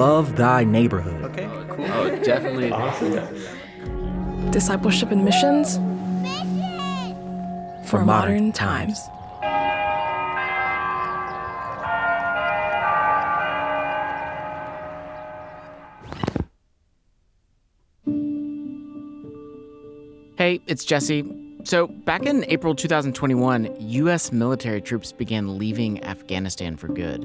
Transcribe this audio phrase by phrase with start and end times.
[0.00, 1.22] love thy neighborhood.
[1.24, 1.84] Okay, oh, cool.
[1.84, 2.70] Oh, definitely.
[2.80, 4.50] Awesome.
[4.50, 5.76] Discipleship and missions
[7.84, 8.98] for, for modern, modern times.
[8.98, 9.16] times.
[20.38, 21.22] Hey, it's Jesse.
[21.64, 24.32] So, back in April 2021, U.S.
[24.32, 27.24] military troops began leaving Afghanistan for good.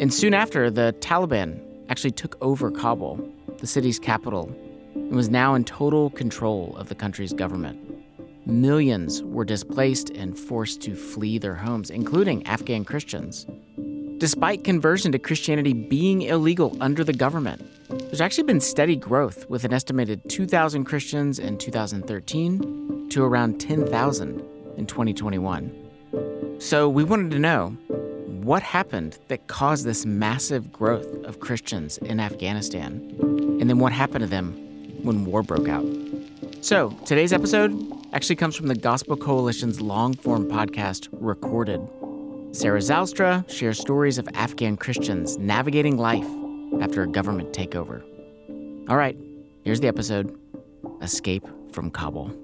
[0.00, 3.20] And soon after, the Taliban actually took over Kabul,
[3.58, 4.54] the city's capital,
[4.94, 7.78] and was now in total control of the country's government.
[8.46, 13.46] Millions were displaced and forced to flee their homes, including Afghan Christians.
[14.18, 19.64] Despite conversion to Christianity being illegal under the government, there's actually been steady growth with
[19.64, 24.42] an estimated 2,000 Christians in 2013 to around 10,000
[24.76, 26.56] in 2021.
[26.58, 27.76] So we wanted to know
[28.48, 32.94] what happened that caused this massive growth of Christians in Afghanistan,
[33.60, 34.54] and then what happened to them
[35.02, 35.84] when war broke out.
[36.62, 37.78] So today's episode
[38.14, 41.86] actually comes from the Gospel Coalition's long form podcast, Recorded.
[42.52, 46.26] Sarah Zylstra shares stories of Afghan Christians navigating life
[46.80, 48.02] after a government takeover.
[48.88, 49.18] All right,
[49.62, 50.34] here's the episode
[51.02, 52.34] Escape from Kabul.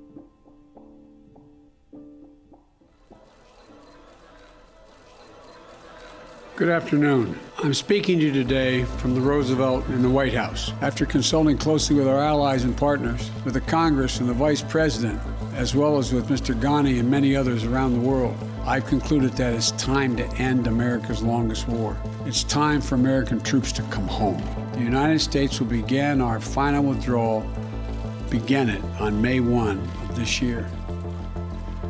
[6.56, 7.36] Good afternoon.
[7.64, 10.72] I'm speaking to you today from the Roosevelt in the White House.
[10.82, 15.20] After consulting closely with our allies and partners, with the Congress and the Vice President,
[15.54, 16.54] as well as with Mr.
[16.54, 21.24] Ghani and many others around the world, I've concluded that it's time to end America's
[21.24, 21.96] longest war.
[22.24, 24.40] It's time for American troops to come home.
[24.74, 27.44] The United States will begin our final withdrawal,
[28.30, 30.70] begin it on May 1 of this year.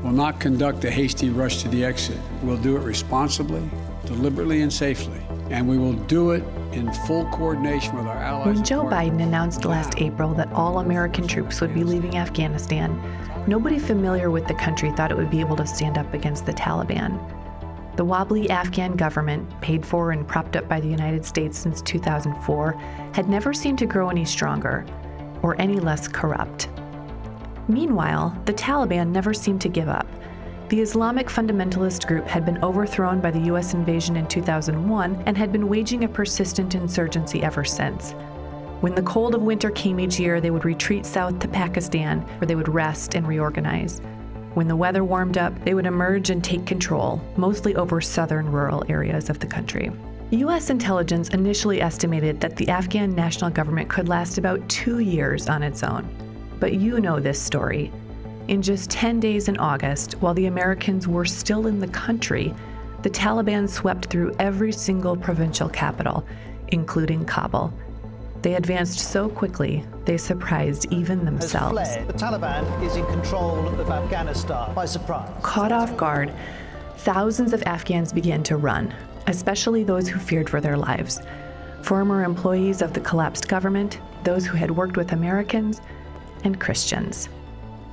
[0.02, 2.18] We'll not conduct a hasty rush to the exit.
[2.42, 3.68] We'll do it responsibly,
[4.06, 5.20] deliberately, and safely.
[5.50, 8.54] And we will do it in full coordination with our allies.
[8.54, 12.98] When Joe Biden announced last April that all American troops would be leaving Afghanistan,
[13.46, 16.52] Nobody familiar with the country thought it would be able to stand up against the
[16.54, 17.20] Taliban.
[17.94, 22.72] The wobbly Afghan government, paid for and propped up by the United States since 2004,
[23.12, 24.86] had never seemed to grow any stronger
[25.42, 26.70] or any less corrupt.
[27.68, 30.06] Meanwhile, the Taliban never seemed to give up.
[30.74, 33.74] The Islamic fundamentalist group had been overthrown by the U.S.
[33.74, 38.10] invasion in 2001 and had been waging a persistent insurgency ever since.
[38.80, 42.48] When the cold of winter came each year, they would retreat south to Pakistan, where
[42.48, 44.00] they would rest and reorganize.
[44.54, 48.82] When the weather warmed up, they would emerge and take control, mostly over southern rural
[48.88, 49.92] areas of the country.
[50.30, 50.70] U.S.
[50.70, 55.84] intelligence initially estimated that the Afghan national government could last about two years on its
[55.84, 56.04] own.
[56.58, 57.92] But you know this story.
[58.46, 62.54] In just 10 days in August, while the Americans were still in the country,
[63.02, 66.26] the Taliban swept through every single provincial capital,
[66.68, 67.72] including Kabul.
[68.42, 71.96] They advanced so quickly, they surprised even themselves.
[72.06, 75.30] The Taliban is in control of Afghanistan by surprise.
[75.42, 76.30] Caught off guard,
[76.98, 78.92] thousands of Afghans began to run,
[79.26, 81.22] especially those who feared for their lives.
[81.80, 85.80] Former employees of the collapsed government, those who had worked with Americans,
[86.44, 87.30] and Christians.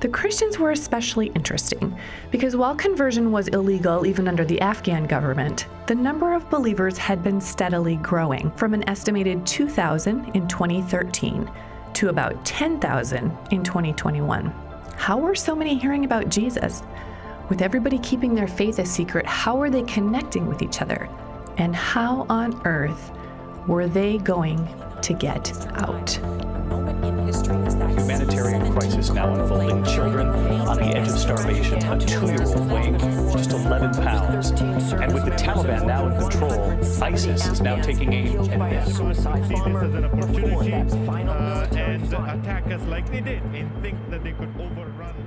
[0.02, 1.96] The Christians were especially interesting
[2.32, 7.22] because while conversion was illegal even under the Afghan government, the number of believers had
[7.22, 11.48] been steadily growing from an estimated 2,000 in 2013
[11.92, 14.46] to about 10,000 in 2021.
[14.96, 16.82] How were so many hearing about Jesus?
[17.48, 21.08] With everybody keeping their faith a secret, how were they connecting with each other?
[21.58, 23.12] And how on earth
[23.68, 24.68] were they going
[25.00, 26.18] to get out?
[27.02, 29.84] Humanitarian crisis now unfolding.
[29.84, 31.82] Children on the edge of starvation.
[31.84, 32.98] A two-year-old weighing
[33.32, 34.50] just 11 pounds.
[34.50, 38.86] And with the Taliban now in control, ISIS is now taking aim at them.
[38.86, 44.22] See this as an opportunity uh, and attack us like they did and think that
[44.22, 45.21] they could overrun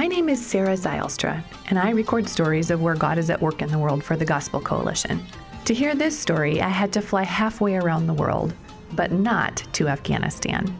[0.00, 3.60] My name is Sarah Zylstra, and I record stories of where God is at work
[3.60, 5.22] in the world for the Gospel Coalition.
[5.66, 8.54] To hear this story, I had to fly halfway around the world,
[8.94, 10.74] but not to Afghanistan.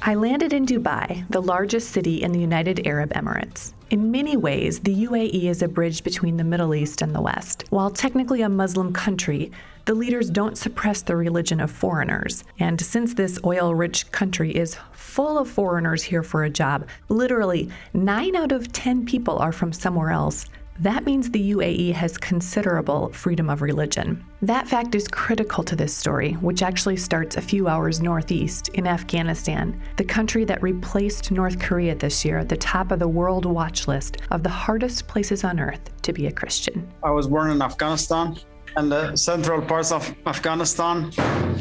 [0.00, 3.74] I landed in Dubai, the largest city in the United Arab Emirates.
[3.90, 7.64] In many ways, the UAE is a bridge between the Middle East and the West.
[7.68, 9.52] While technically a Muslim country,
[9.84, 12.44] the leaders don't suppress the religion of foreigners.
[12.58, 17.68] And since this oil rich country is full of foreigners here for a job, literally
[17.92, 20.46] nine out of 10 people are from somewhere else.
[20.80, 24.24] That means the UAE has considerable freedom of religion.
[24.42, 28.86] That fact is critical to this story, which actually starts a few hours northeast in
[28.86, 33.44] Afghanistan, the country that replaced North Korea this year at the top of the World
[33.44, 36.90] Watch list of the hardest places on earth to be a Christian.
[37.04, 38.36] I was born in Afghanistan
[38.76, 41.10] and the central parts of Afghanistan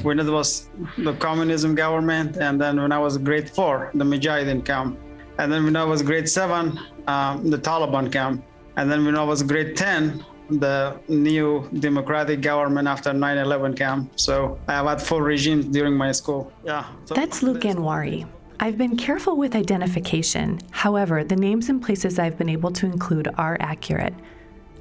[0.02, 2.38] when it was the communism government.
[2.38, 5.00] And then when I was grade four, the Mujahideen camp.
[5.38, 8.44] And then when I was grade seven, um, the Taliban camp.
[8.78, 14.10] And then when I was grade 10, the new democratic government after 9-11 came.
[14.16, 16.52] So I have had four regimes during my school.
[16.64, 16.86] Yeah.
[17.06, 18.28] So That's Luke Anwari.
[18.60, 20.60] I've been careful with identification.
[20.72, 24.14] However, the names and places I've been able to include are accurate.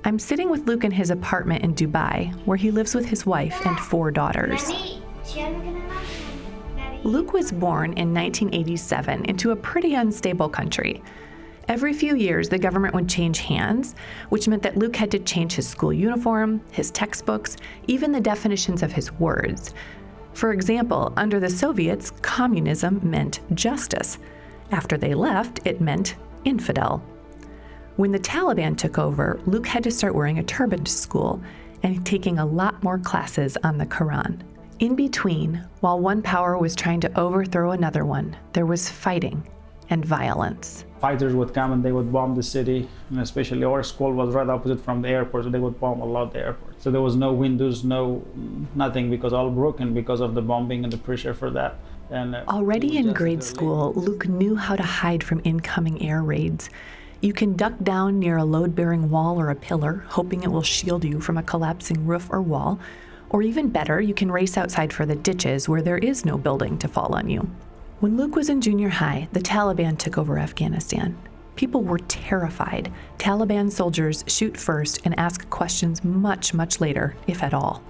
[0.05, 3.65] I'm sitting with Luke in his apartment in Dubai, where he lives with his wife
[3.65, 4.73] and four daughters.
[7.05, 11.03] Luke was born in 1987 into a pretty unstable country.
[11.69, 13.95] Every few years, the government would change hands,
[14.31, 17.57] which meant that Luke had to change his school uniform, his textbooks,
[17.87, 19.73] even the definitions of his words.
[20.35, 24.19] For example, under the Soviets, communism meant justice.
[24.73, 27.05] After they left, it meant infidel.
[27.97, 31.43] When the Taliban took over, Luke had to start wearing a turban to school
[31.83, 34.41] and taking a lot more classes on the Quran.
[34.79, 39.47] In between, while one power was trying to overthrow another one, there was fighting
[39.91, 40.87] and violence.
[41.03, 44.49] Fighters would come and they would bomb the city, and especially our school was right
[44.49, 46.81] opposite from the airport, so they would bomb a lot the airport.
[46.81, 48.25] So there was no windows, no
[48.75, 51.77] nothing, because all broken because of the bombing and the pressure for that.
[52.11, 56.71] And uh, already in grade school, Luke knew how to hide from incoming air raids.
[57.23, 60.65] You can duck down near a load bearing wall or a pillar, hoping it will
[60.65, 62.81] shield you from a collapsing roof or wall.
[63.31, 66.79] Or even better, you can race outside for the ditches where there is no building
[66.79, 67.49] to fall on you.
[68.01, 71.17] When Luke was in junior high, the Taliban took over Afghanistan.
[71.55, 72.93] People were terrified.
[73.19, 77.85] Taliban soldiers shoot first and ask questions much, much later, if at all.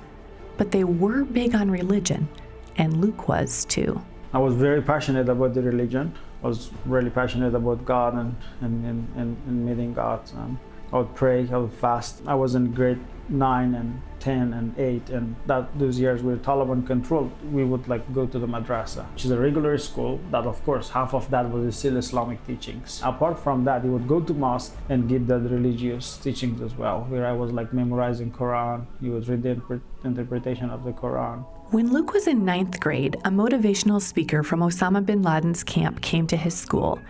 [0.59, 2.29] But they were big on religion,
[2.77, 3.99] and Luke was too.
[4.35, 6.13] I was very passionate about the religion.
[6.43, 10.21] I was really passionate about God and, and, and, and, and meeting God.
[10.37, 10.59] Um,
[10.93, 12.23] I would pray, I would fast.
[12.27, 16.87] I was in grade nine and 10 and 8 and that those years were Taliban
[16.87, 20.63] controlled we would like go to the madrasa which is a regular school that of
[20.65, 24.35] course half of that was still Islamic teachings apart from that you would go to
[24.35, 29.13] mosque and give the religious teachings as well where I was like memorizing Quran you
[29.13, 34.01] would read the interpretation of the Quran when Luke was in ninth grade, a motivational
[34.01, 37.01] speaker from Osama bin Laden's camp came to his school.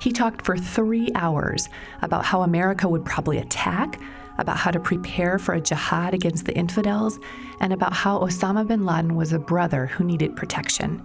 [0.00, 1.68] He talked for three hours
[2.00, 4.00] about how America would probably attack,
[4.38, 7.18] about how to prepare for a jihad against the infidels,
[7.60, 11.04] and about how Osama bin Laden was a brother who needed protection.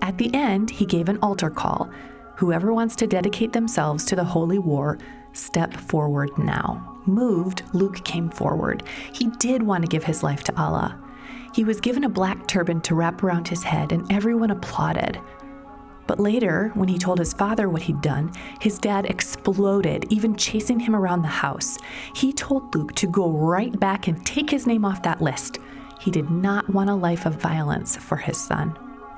[0.00, 1.90] At the end, he gave an altar call.
[2.36, 4.96] Whoever wants to dedicate themselves to the holy war,
[5.34, 6.98] step forward now.
[7.04, 8.84] Moved, Luke came forward.
[9.12, 10.98] He did want to give his life to Allah.
[11.54, 15.20] He was given a black turban to wrap around his head, and everyone applauded.
[16.06, 20.80] But later, when he told his father what he'd done, his dad exploded, even chasing
[20.80, 21.76] him around the house.
[22.14, 25.58] He told Luke to go right back and take his name off that list.
[26.00, 28.76] He did not want a life of violence for his son.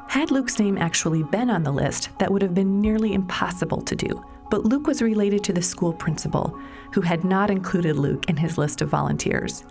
[0.09, 3.95] Had Luke's name actually been on the list, that would have been nearly impossible to
[3.95, 4.25] do.
[4.51, 6.59] But Luke was related to the school principal,
[6.93, 9.63] who had not included Luke in his list of volunteers.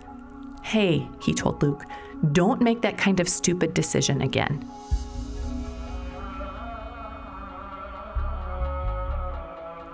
[0.62, 1.84] Hey, he told Luke,
[2.32, 4.68] don't make that kind of stupid decision again.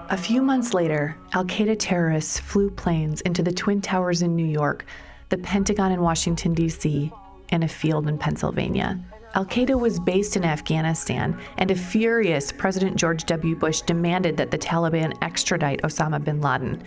[0.09, 4.47] A few months later, Al Qaeda terrorists flew planes into the Twin Towers in New
[4.47, 4.85] York,
[5.31, 7.11] the Pentagon in Washington, D.C.,
[7.49, 9.01] and a field in Pennsylvania.
[9.35, 13.57] Al Qaeda was based in Afghanistan, and a furious President George W.
[13.57, 16.83] Bush demanded that the Taliban extradite Osama bin Laden.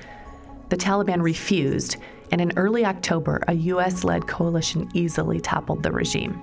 [0.69, 1.97] The Taliban refused,
[2.31, 4.03] and in early October, a U.S.
[4.03, 6.41] led coalition easily toppled the regime.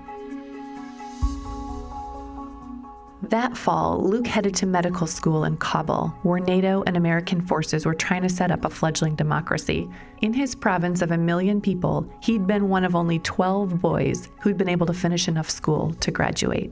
[3.29, 7.95] That fall, Luke headed to medical school in Kabul, where NATO and American forces were
[7.95, 9.89] trying to set up a fledgling democracy.
[10.21, 14.57] In his province of a million people, he'd been one of only 12 boys who'd
[14.57, 16.71] been able to finish enough school to graduate.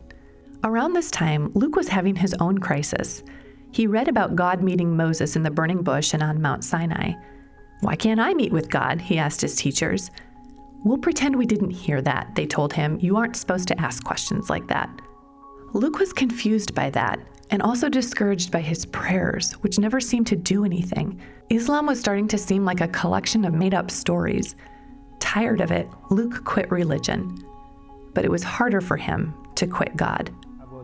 [0.64, 3.24] Around this time, Luke was having his own crisis.
[3.72, 7.14] He read about God meeting Moses in the burning bush and on Mount Sinai.
[7.82, 9.01] Why can't I meet with God?
[9.01, 10.12] he asked his teachers.
[10.84, 13.00] We'll pretend we didn't hear that, they told him.
[13.01, 14.89] You aren't supposed to ask questions like that.
[15.74, 17.20] Luke was confused by that
[17.51, 21.20] and also discouraged by his prayers, which never seemed to do anything.
[21.50, 24.55] Islam was starting to seem like a collection of made up stories.
[25.20, 27.38] Tired of it, Luke quit religion.
[28.13, 30.32] But it was harder for him to quit God.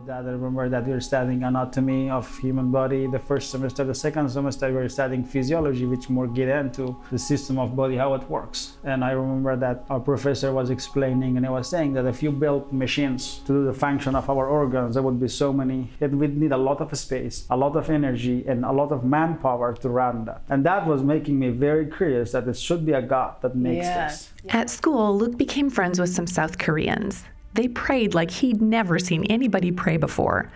[0.02, 0.30] About that.
[0.30, 3.84] I remember that we were studying anatomy of human body the first semester.
[3.84, 7.96] The second semester we were studying physiology, which more get into the system of body,
[7.96, 8.78] how it works.
[8.82, 12.32] And I remember that our professor was explaining and he was saying that if you
[12.32, 16.10] build machines to do the function of our organs, there would be so many, it
[16.10, 19.72] would need a lot of space, a lot of energy, and a lot of manpower
[19.74, 20.42] to run that.
[20.48, 23.86] And that was making me very curious that it should be a God that makes
[23.86, 24.32] this.
[24.48, 27.24] At school, Luke became friends with some South Koreans.
[27.54, 30.50] They prayed like he'd never seen anybody pray before.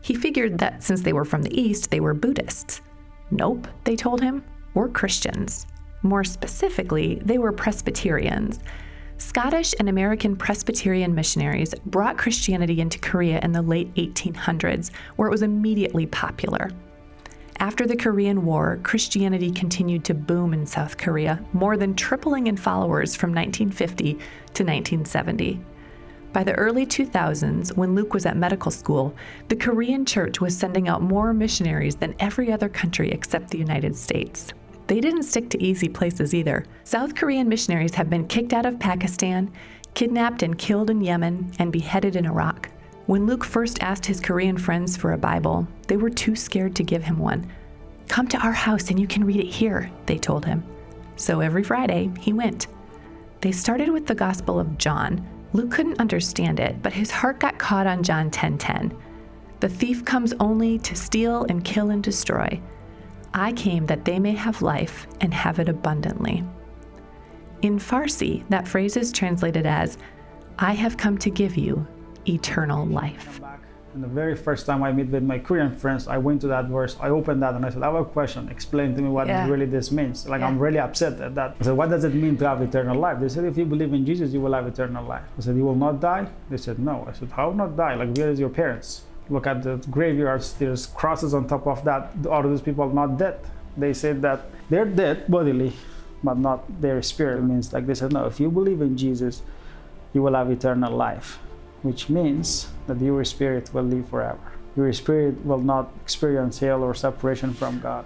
[0.00, 2.80] He figured that since they were from the East, they were Buddhists.
[3.30, 4.44] Nope, they told him,
[4.74, 5.66] we're Christians.
[6.02, 8.60] More specifically, they were Presbyterians.
[9.18, 15.30] Scottish and American Presbyterian missionaries brought Christianity into Korea in the late 1800s, where it
[15.30, 16.70] was immediately popular.
[17.60, 22.56] After the Korean War, Christianity continued to boom in South Korea, more than tripling in
[22.56, 24.18] followers from 1950 to
[24.64, 25.60] 1970.
[26.32, 29.14] By the early 2000s, when Luke was at medical school,
[29.48, 33.94] the Korean church was sending out more missionaries than every other country except the United
[33.94, 34.54] States.
[34.86, 36.64] They didn't stick to easy places either.
[36.84, 39.52] South Korean missionaries have been kicked out of Pakistan,
[39.94, 42.70] kidnapped and killed in Yemen, and beheaded in Iraq.
[43.06, 46.82] When Luke first asked his Korean friends for a Bible, they were too scared to
[46.82, 47.46] give him one.
[48.08, 50.64] Come to our house and you can read it here, they told him.
[51.16, 52.68] So every Friday, he went.
[53.42, 57.58] They started with the Gospel of John, Luke couldn't understand it, but his heart got
[57.58, 58.96] caught on John 10:10.
[59.60, 62.60] The thief comes only to steal and kill and destroy.
[63.34, 66.42] I came that they may have life and have it abundantly.
[67.60, 69.98] In Farsi, that phrase is translated as,
[70.58, 71.86] I have come to give you
[72.26, 73.40] eternal life.
[73.94, 76.64] And the very first time I meet with my Korean friends, I went to that
[76.66, 78.48] verse, I opened that and I said, I have a question.
[78.48, 79.46] Explain to me what Yeah.
[79.48, 80.26] really this means.
[80.26, 80.46] Like, Yeah.
[80.48, 81.56] I'm really upset at that.
[81.60, 83.20] I said, What does it mean to have eternal life?
[83.20, 85.24] They said, If you believe in Jesus, you will have eternal life.
[85.38, 86.26] I said, You will not die?
[86.48, 87.06] They said, No.
[87.06, 87.94] I said, How not die?
[87.94, 89.02] Like, where is your parents?
[89.28, 92.10] Look at the graveyards, there's crosses on top of that.
[92.30, 93.40] Are those people not dead?
[93.76, 95.72] They said that they're dead bodily,
[96.24, 97.38] but not their spirit.
[97.38, 99.42] It means, like, they said, No, if you believe in Jesus,
[100.14, 101.38] you will have eternal life,
[101.82, 104.52] which means that your spirit will live forever.
[104.76, 108.04] Your spirit will not experience hell or separation from God.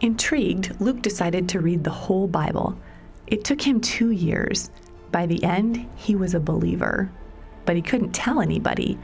[0.00, 2.78] Intrigued, Luke decided to read the whole Bible.
[3.26, 4.70] It took him two years.
[5.10, 7.10] By the end, he was a believer.
[7.66, 8.98] But he couldn't tell anybody.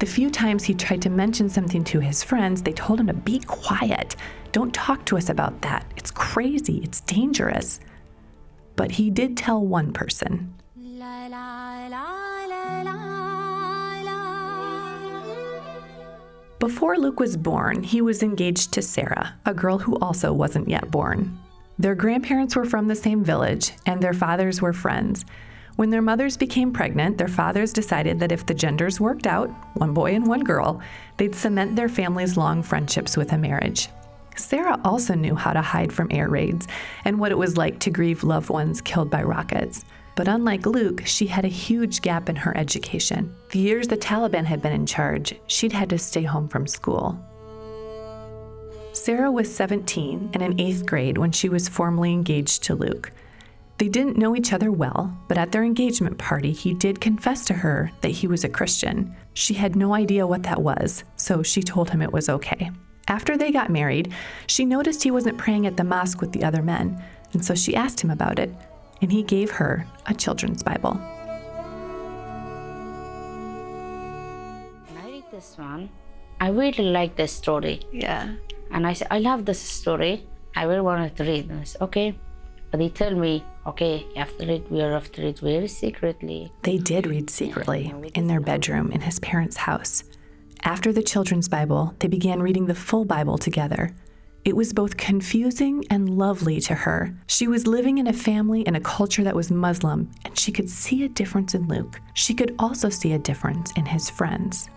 [0.00, 3.14] The few times he tried to mention something to his friends, they told him to
[3.14, 4.16] be quiet.
[4.52, 5.86] Don't talk to us about that.
[5.96, 6.80] It's crazy.
[6.82, 7.80] It's dangerous.
[8.76, 10.54] But he did tell one person.
[16.60, 20.90] Before Luke was born, he was engaged to Sarah, a girl who also wasn't yet
[20.90, 21.38] born.
[21.78, 25.24] Their grandparents were from the same village, and their fathers were friends.
[25.76, 29.48] When their mothers became pregnant, their fathers decided that if the genders worked out,
[29.78, 30.82] one boy and one girl,
[31.16, 33.88] they'd cement their family's long friendships with a marriage.
[34.36, 36.68] Sarah also knew how to hide from air raids
[37.06, 39.86] and what it was like to grieve loved ones killed by rockets.
[40.20, 43.34] But unlike Luke, she had a huge gap in her education.
[43.52, 47.18] The years the Taliban had been in charge, she'd had to stay home from school.
[48.92, 53.10] Sarah was 17 and in eighth grade when she was formally engaged to Luke.
[53.78, 57.54] They didn't know each other well, but at their engagement party, he did confess to
[57.54, 59.16] her that he was a Christian.
[59.32, 62.70] She had no idea what that was, so she told him it was okay.
[63.08, 64.12] After they got married,
[64.48, 67.74] she noticed he wasn't praying at the mosque with the other men, and so she
[67.74, 68.54] asked him about it,
[69.00, 70.94] and he gave her a children's Bible.
[74.86, 75.90] When I read this one,
[76.40, 77.80] I really like this story.
[77.92, 78.34] Yeah.
[78.70, 80.26] And I said, I love this story.
[80.54, 81.76] I really wanted to read this.
[81.80, 82.18] Okay.
[82.70, 86.52] But they tell me, okay, you have to read, we have to read very secretly.
[86.62, 90.04] They did read secretly in their bedroom in his parents' house.
[90.62, 93.94] After the children's Bible, they began reading the full Bible together.
[94.42, 97.14] It was both confusing and lovely to her.
[97.26, 100.70] She was living in a family and a culture that was Muslim, and she could
[100.70, 102.00] see a difference in Luke.
[102.14, 104.70] She could also see a difference in his friends.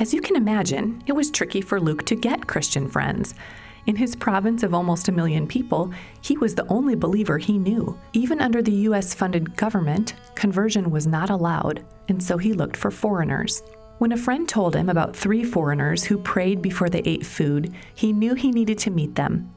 [0.00, 3.34] As you can imagine, it was tricky for Luke to get Christian friends.
[3.86, 5.92] In his province of almost a million people,
[6.22, 7.98] he was the only believer he knew.
[8.14, 12.90] Even under the US funded government, conversion was not allowed, and so he looked for
[12.90, 13.62] foreigners.
[14.04, 18.12] When a friend told him about three foreigners who prayed before they ate food, he
[18.12, 19.50] knew he needed to meet them.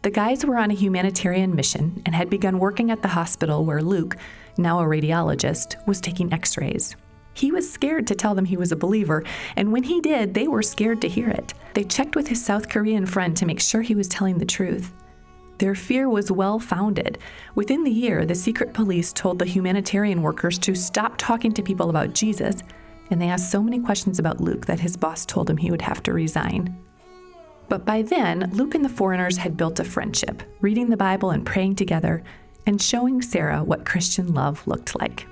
[0.00, 3.82] The guys were on a humanitarian mission and had begun working at the hospital where
[3.82, 4.16] Luke,
[4.56, 6.96] now a radiologist, was taking x rays.
[7.34, 9.24] He was scared to tell them he was a believer,
[9.56, 11.52] and when he did, they were scared to hear it.
[11.74, 14.90] They checked with his South Korean friend to make sure he was telling the truth.
[15.58, 17.18] Their fear was well founded.
[17.56, 21.90] Within the year, the secret police told the humanitarian workers to stop talking to people
[21.90, 22.62] about Jesus
[23.12, 25.82] and they asked so many questions about Luke that his boss told him he would
[25.82, 26.76] have to resign.
[27.68, 31.46] But by then, Luke and the foreigners had built a friendship, reading the Bible and
[31.46, 32.24] praying together,
[32.66, 35.26] and showing Sarah what Christian love looked like.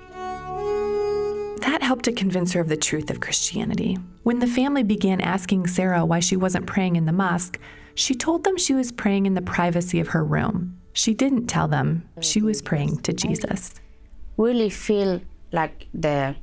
[1.61, 3.97] That helped to convince her of the truth of Christianity.
[4.23, 7.59] When the family began asking Sarah why she wasn't praying in the mosque,
[7.95, 10.77] she told them she was praying in the privacy of her room.
[10.93, 13.75] She didn't tell them she was praying to Jesus.
[14.37, 15.21] Really feel
[15.51, 16.35] like the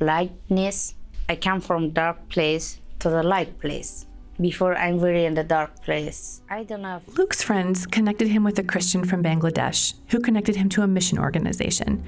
[0.00, 0.94] lightness.
[1.28, 4.06] I come from dark place to the light place.
[4.40, 6.40] Before I'm very in the dark place.
[6.48, 7.00] I don't know.
[7.06, 10.86] If Luke's friends connected him with a Christian from Bangladesh who connected him to a
[10.86, 12.04] mission organization.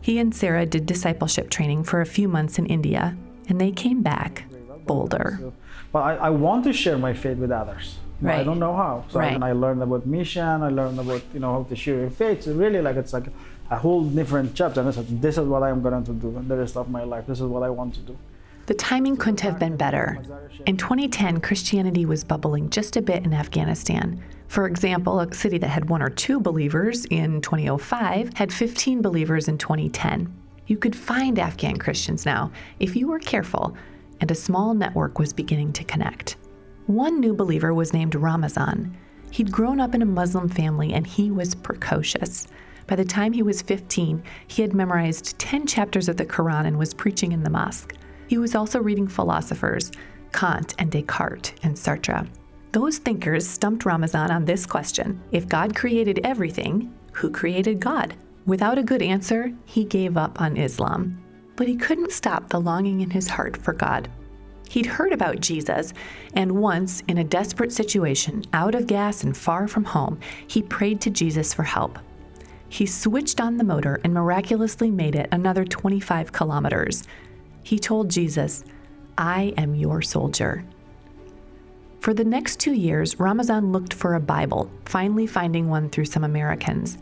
[0.00, 3.16] He and Sarah did discipleship training for a few months in India,
[3.48, 4.44] and they came back
[4.86, 5.38] bolder.
[5.92, 7.98] But I, I want to share my faith with others.
[8.20, 9.04] but I don't know how.
[9.10, 9.32] So Right.
[9.32, 10.62] then I learned about mission.
[10.62, 12.42] I learned about you know how to share your faith.
[12.42, 13.26] So really, like it's like
[13.70, 14.80] a whole different chapter.
[14.80, 17.26] And it's like, this is what I'm going to do the rest of my life.
[17.26, 18.16] This is what I want to do.
[18.66, 20.22] The timing couldn't have been better.
[20.66, 24.22] In 2010, Christianity was bubbling just a bit in Afghanistan.
[24.48, 29.48] For example, a city that had one or two believers in 2005 had 15 believers
[29.48, 30.34] in 2010.
[30.66, 33.74] You could find Afghan Christians now if you were careful,
[34.20, 36.36] and a small network was beginning to connect.
[36.86, 38.96] One new believer was named Ramazan.
[39.30, 42.48] He'd grown up in a Muslim family and he was precocious.
[42.88, 46.78] By the time he was 15, he had memorized 10 chapters of the Quran and
[46.78, 47.94] was preaching in the mosque.
[48.26, 49.92] He was also reading philosophers,
[50.32, 52.26] Kant and Descartes and Sartre.
[52.72, 58.14] Those thinkers stumped Ramazan on this question If God created everything, who created God?
[58.46, 61.22] Without a good answer, he gave up on Islam.
[61.56, 64.08] But he couldn't stop the longing in his heart for God.
[64.70, 65.92] He'd heard about Jesus,
[66.34, 71.00] and once, in a desperate situation, out of gas and far from home, he prayed
[71.02, 71.98] to Jesus for help.
[72.68, 77.04] He switched on the motor and miraculously made it another 25 kilometers.
[77.62, 78.64] He told Jesus,
[79.16, 80.64] I am your soldier.
[82.00, 86.24] For the next two years, Ramazan looked for a Bible, finally finding one through some
[86.24, 86.98] Americans.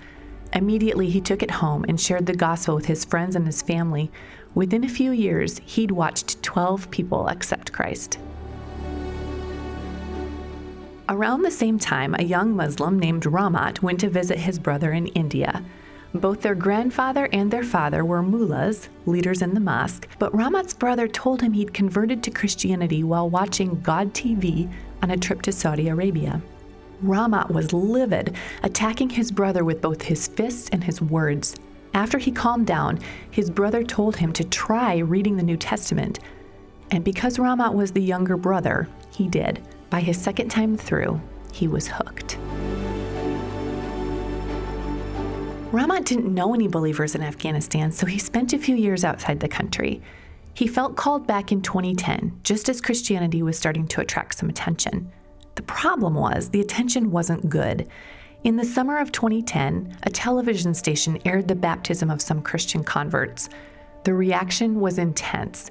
[0.53, 4.11] Immediately, he took it home and shared the gospel with his friends and his family.
[4.55, 8.19] Within a few years, he'd watched 12 people accept Christ.
[11.09, 15.07] Around the same time, a young Muslim named Ramat went to visit his brother in
[15.09, 15.65] India.
[16.13, 21.07] Both their grandfather and their father were mullahs, leaders in the mosque, but Ramat's brother
[21.07, 24.69] told him he'd converted to Christianity while watching God TV
[25.01, 26.43] on a trip to Saudi Arabia.
[27.05, 31.55] Ramat was livid, attacking his brother with both his fists and his words.
[31.95, 32.99] After he calmed down,
[33.31, 36.19] his brother told him to try reading the New Testament.
[36.91, 39.61] And because Ramat was the younger brother, he did.
[39.91, 41.21] By his second time through,
[41.53, 42.39] he was hooked.
[45.73, 49.49] Ramat didn't know any believers in Afghanistan, so he spent a few years outside the
[49.49, 50.01] country.
[50.55, 55.13] He felt called back in 2010, just as Christianity was starting to attract some attention.
[55.57, 57.89] The problem was the attention wasn't good.
[58.45, 63.49] In the summer of 2010, a television station aired the baptism of some Christian converts.
[64.05, 65.71] The reaction was intense.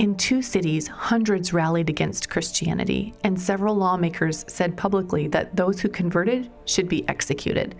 [0.00, 5.88] In two cities, hundreds rallied against Christianity, and several lawmakers said publicly that those who
[5.88, 7.76] converted should be executed.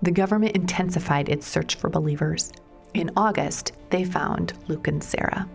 [0.00, 2.50] The government intensified its search for believers.
[2.94, 5.46] In August, they found Luke and Sarah.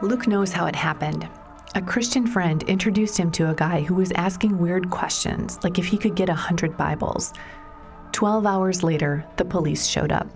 [0.00, 1.28] Luke knows how it happened.
[1.74, 5.86] A Christian friend introduced him to a guy who was asking weird questions, like if
[5.86, 7.32] he could get a hundred Bibles.
[8.12, 10.26] Twelve hours later, the police showed up.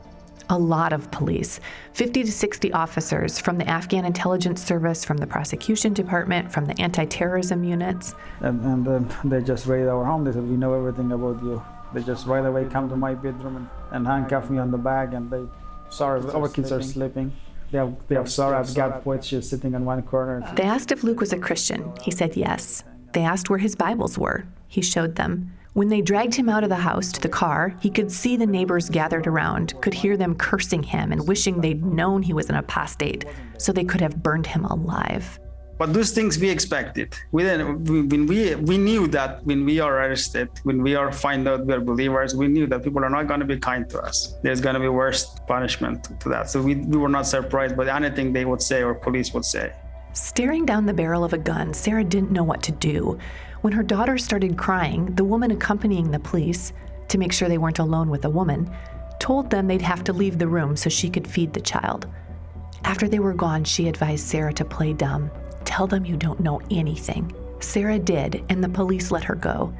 [0.50, 1.58] A lot of police
[1.94, 6.78] 50 to 60 officers from the Afghan intelligence service, from the prosecution department, from the
[6.80, 8.14] anti terrorism units.
[8.40, 10.24] And, and then they just raided our home.
[10.24, 11.62] They said, We know everything about you.
[11.94, 15.14] They just right away come to my bedroom and, and handcuff me on the back.
[15.14, 15.44] And they,
[15.88, 17.32] sorry, our kids are sleeping.
[17.70, 20.48] They have, they have Sarah, I've got poets, she's sitting in one corner.
[20.54, 21.92] They asked if Luke was a Christian.
[22.02, 22.84] He said yes.
[23.14, 24.44] They asked where his Bibles were.
[24.68, 25.52] He showed them.
[25.74, 28.46] When they dragged him out of the house to the car, he could see the
[28.46, 32.54] neighbors gathered around, could hear them cursing him and wishing they'd known he was an
[32.54, 33.24] apostate,
[33.58, 35.40] so they could have burned him alive.
[35.76, 37.16] But those things we expected.
[37.32, 41.10] We didn't, we- when we we knew that when we are arrested, when we are
[41.10, 44.00] find out we're believers, we knew that people are not going to be kind to
[44.00, 44.36] us.
[44.44, 46.50] There's going to be worse punishment to that.
[46.50, 49.72] So we, we were not surprised by anything they would say or police would say.
[50.12, 53.18] Staring down the barrel of a gun, Sarah didn't know what to do.
[53.64, 56.74] When her daughter started crying, the woman accompanying the police,
[57.08, 58.70] to make sure they weren't alone with a woman,
[59.18, 62.06] told them they'd have to leave the room so she could feed the child.
[62.84, 65.30] After they were gone, she advised Sarah to play dumb.
[65.64, 67.34] Tell them you don't know anything.
[67.60, 69.72] Sarah did, and the police let her go.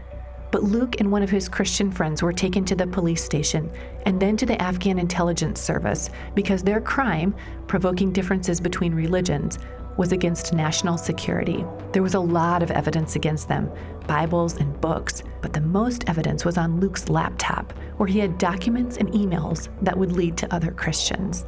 [0.51, 3.71] But Luke and one of his Christian friends were taken to the police station
[4.07, 7.35] and then to the Afghan intelligence service because their crime,
[7.67, 9.59] provoking differences between religions,
[9.97, 11.65] was against national security.
[11.93, 13.71] There was a lot of evidence against them
[14.07, 18.97] Bibles and books, but the most evidence was on Luke's laptop, where he had documents
[18.97, 21.47] and emails that would lead to other Christians.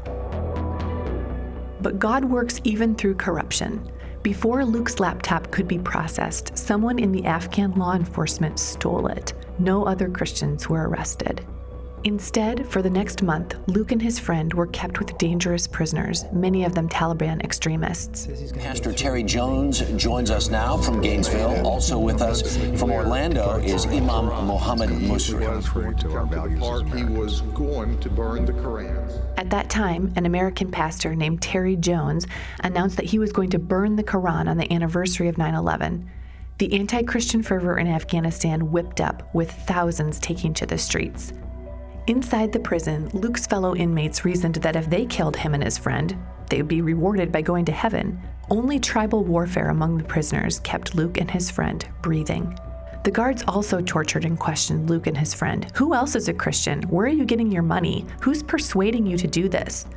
[1.81, 3.91] But God works even through corruption.
[4.23, 9.35] Before Luke's laptop could be processed, someone in the Afghan law enforcement stole it.
[9.59, 11.47] No other Christians were arrested.
[12.07, 16.63] Instead, for the next month, Luke and his friend were kept with dangerous prisoners, many
[16.63, 18.29] of them Taliban extremists.
[18.53, 21.67] Pastor Terry Jones joins us now from Gainesville.
[21.67, 25.43] Also with us from Orlando is Imam Mohammed Musri.
[26.97, 29.11] He was going to burn the Koran.
[29.37, 32.29] At that time, an American pastor named Terry Jones
[32.61, 36.09] announced that he was going to burn the Quran on the anniversary of 9 11.
[36.59, 41.33] The anti Christian fervor in Afghanistan whipped up, with thousands taking to the streets.
[42.09, 46.17] Inside the prison, Luke's fellow inmates reasoned that if they killed him and his friend,
[46.49, 48.23] they would be rewarded by going to heaven.
[48.49, 52.57] Only tribal warfare among the prisoners kept Luke and his friend breathing.
[53.03, 55.67] The guards also tortured and questioned Luke and his friend.
[55.75, 56.83] Who else is a Christian?
[56.85, 58.07] Where are you getting your money?
[58.21, 59.89] Who's persuading you to do this?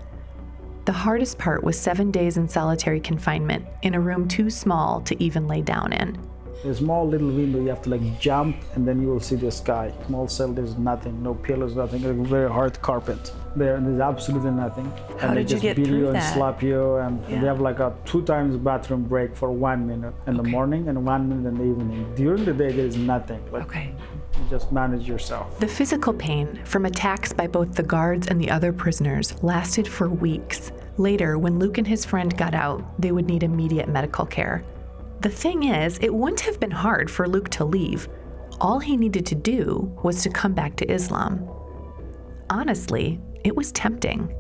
[0.86, 5.24] The hardest part was seven days in solitary confinement in a room too small to
[5.24, 6.18] even lay down in.
[6.66, 9.50] A small little window, you have to like jump and then you will see the
[9.52, 9.94] sky.
[10.08, 13.32] Small cell, there's nothing, no pillows, nothing, like very hard carpet.
[13.56, 14.86] There, there's absolutely nothing.
[15.20, 16.34] How and they did you just get beat through you and that?
[16.34, 17.40] slap you, and Yeah.
[17.42, 21.06] they have like a two times bathroom break for one minute in the morning and
[21.06, 22.14] one minute in the evening.
[22.16, 23.42] During the day, there is nothing.
[23.52, 23.94] Like, okay.
[24.38, 25.60] You just manage yourself.
[25.60, 30.10] The physical pain from attacks by both the guards and the other prisoners lasted for
[30.10, 30.72] weeks.
[30.98, 34.64] Later, when Luke and his friend got out, they would need immediate medical care.
[35.22, 38.08] The thing is, it wouldn't have been hard for Luke to leave.
[38.62, 41.46] All he needed to do was to come back to Islam.
[42.50, 44.34] Honestly, it was tempting.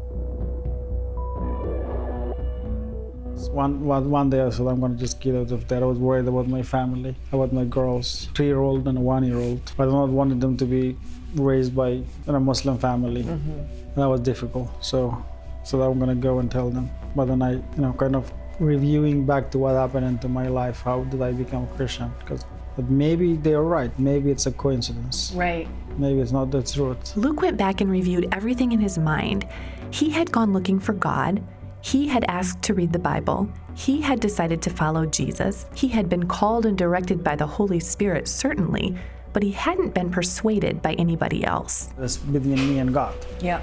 [3.52, 5.82] One, one, one day I said, I'm going to just get out of there.
[5.82, 9.26] I was worried about my family, about my girls, three year old and a one
[9.26, 9.62] year old.
[9.78, 10.96] I do not wanted them to be
[11.36, 13.24] raised by in a Muslim family.
[13.24, 14.00] Mm-hmm.
[14.00, 14.70] That was difficult.
[14.84, 15.26] So,
[15.66, 16.90] so I'm going to go and tell them.
[17.16, 20.82] But then I, you know, kind of reviewing back to what happened into my life.
[20.82, 22.12] How did I become a Christian?
[22.20, 22.46] Because
[22.76, 23.92] but maybe they're right.
[24.00, 25.34] Maybe it's a coincidence.
[25.36, 25.68] Right.
[25.98, 27.18] Maybe it's not the truth.
[27.18, 29.46] Luke went back and reviewed everything in his mind.
[29.92, 31.44] He had gone looking for God.
[31.82, 33.50] He had asked to read the Bible.
[33.76, 35.66] He had decided to follow Jesus.
[35.76, 38.98] He had been called and directed by the Holy Spirit, certainly,
[39.34, 41.90] but he hadn't been persuaded by anybody else.
[41.98, 43.16] It's between me and God.
[43.42, 43.62] Yeah.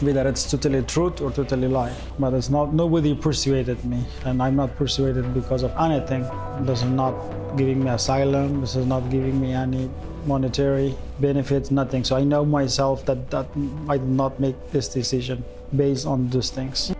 [0.00, 1.94] Whether it's totally truth or totally lie.
[2.18, 4.04] But it's not, nobody persuaded me.
[4.24, 6.22] And I'm not persuaded because of anything.
[6.66, 7.14] This is not
[7.56, 8.60] giving me asylum.
[8.60, 9.88] This is not giving me any
[10.26, 12.04] monetary benefits, nothing.
[12.04, 13.46] So I know myself that, that
[13.88, 15.42] I did not make this decision
[15.74, 16.92] based on those things.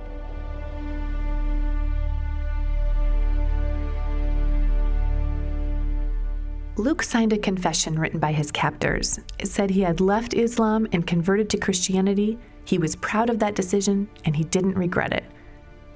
[6.78, 9.18] Luke signed a confession written by his captors.
[9.38, 12.38] It said he had left Islam and converted to Christianity.
[12.66, 15.24] He was proud of that decision and he didn't regret it.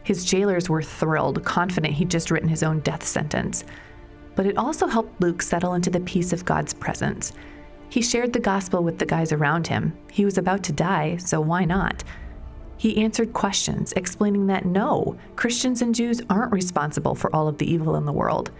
[0.04, 3.64] His jailers were thrilled, confident he'd just written his own death sentence.
[4.36, 7.32] But it also helped Luke settle into the peace of God's presence.
[7.90, 9.92] He shared the gospel with the guys around him.
[10.10, 12.04] He was about to die, so why not?
[12.76, 17.70] He answered questions, explaining that no, Christians and Jews aren't responsible for all of the
[17.70, 18.52] evil in the world.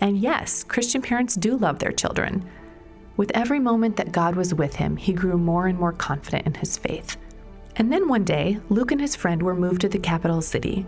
[0.00, 2.44] And yes, Christian parents do love their children.
[3.16, 6.54] With every moment that God was with him, he grew more and more confident in
[6.54, 7.16] his faith.
[7.78, 10.84] And then one day, Luke and his friend were moved to the capital city.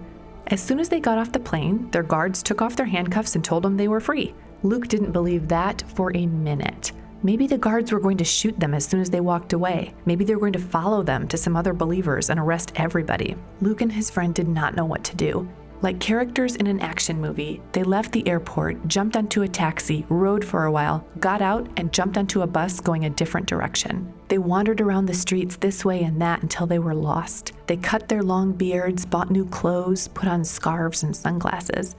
[0.48, 3.44] As soon as they got off the plane, their guards took off their handcuffs and
[3.44, 4.34] told them they were free.
[4.64, 6.90] Luke didn't believe that for a minute.
[7.22, 9.94] Maybe the guards were going to shoot them as soon as they walked away.
[10.04, 13.36] Maybe they were going to follow them to some other believers and arrest everybody.
[13.60, 15.48] Luke and his friend did not know what to do.
[15.82, 20.44] Like characters in an action movie, they left the airport, jumped onto a taxi, rode
[20.44, 24.12] for a while, got out, and jumped onto a bus going a different direction.
[24.28, 27.52] They wandered around the streets this way and that until they were lost.
[27.66, 31.96] They cut their long beards, bought new clothes, put on scarves and sunglasses.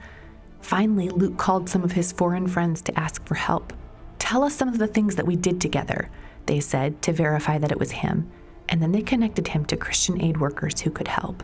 [0.60, 3.72] Finally, Luke called some of his foreign friends to ask for help.
[4.20, 6.08] Tell us some of the things that we did together,
[6.46, 8.30] they said to verify that it was him,
[8.68, 11.42] and then they connected him to Christian aid workers who could help.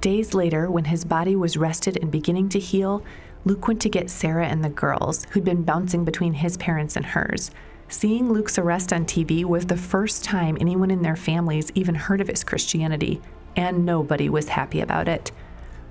[0.00, 3.02] Days later, when his body was rested and beginning to heal,
[3.44, 7.06] Luke went to get Sarah and the girls, who'd been bouncing between his parents and
[7.06, 7.50] hers.
[7.88, 12.20] Seeing Luke's arrest on TV was the first time anyone in their families even heard
[12.20, 13.20] of his Christianity,
[13.54, 15.30] and nobody was happy about it.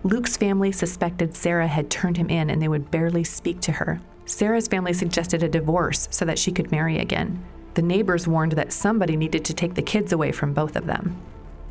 [0.04, 4.00] Luke's family suspected Sarah had turned him in and they would barely speak to her.
[4.26, 7.44] Sarah's family suggested a divorce so that she could marry again.
[7.76, 11.20] The neighbors warned that somebody needed to take the kids away from both of them.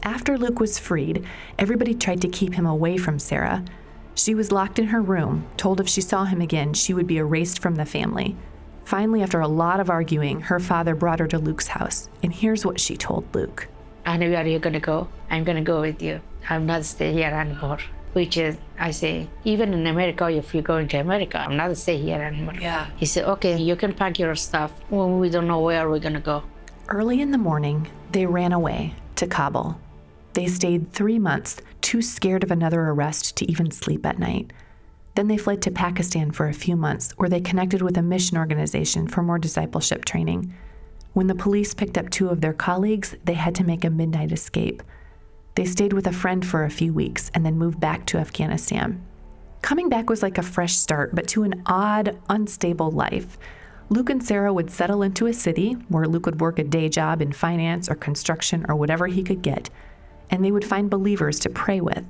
[0.04, 1.24] After Luke was freed,
[1.58, 3.64] everybody tried to keep him away from Sarah.
[4.14, 7.16] She was locked in her room, told if she saw him again, she would be
[7.16, 8.36] erased from the family.
[8.84, 12.66] Finally, after a lot of arguing, her father brought her to Luke's house, and here's
[12.66, 13.66] what she told Luke.
[14.04, 16.20] I know where you're gonna go, I'm gonna go with you.
[16.50, 17.78] I'm not stay here anymore.
[18.12, 21.96] Which is, I say, even in America, if you're going to America, I'm not stay
[21.96, 22.56] here anymore.
[22.60, 22.88] Yeah.
[22.96, 26.20] He said, okay, you can pack your stuff when we don't know where we're gonna
[26.20, 26.42] go.
[26.88, 29.80] Early in the morning, they ran away to Kabul.
[30.34, 34.52] They stayed three months, too scared of another arrest to even sleep at night.
[35.14, 38.36] Then they fled to Pakistan for a few months, where they connected with a mission
[38.36, 40.52] organization for more discipleship training.
[41.12, 44.32] When the police picked up two of their colleagues, they had to make a midnight
[44.32, 44.82] escape.
[45.54, 49.00] They stayed with a friend for a few weeks and then moved back to Afghanistan.
[49.62, 53.38] Coming back was like a fresh start, but to an odd, unstable life.
[53.88, 57.22] Luke and Sarah would settle into a city where Luke would work a day job
[57.22, 59.70] in finance or construction or whatever he could get,
[60.34, 62.04] and they would find believers to pray with.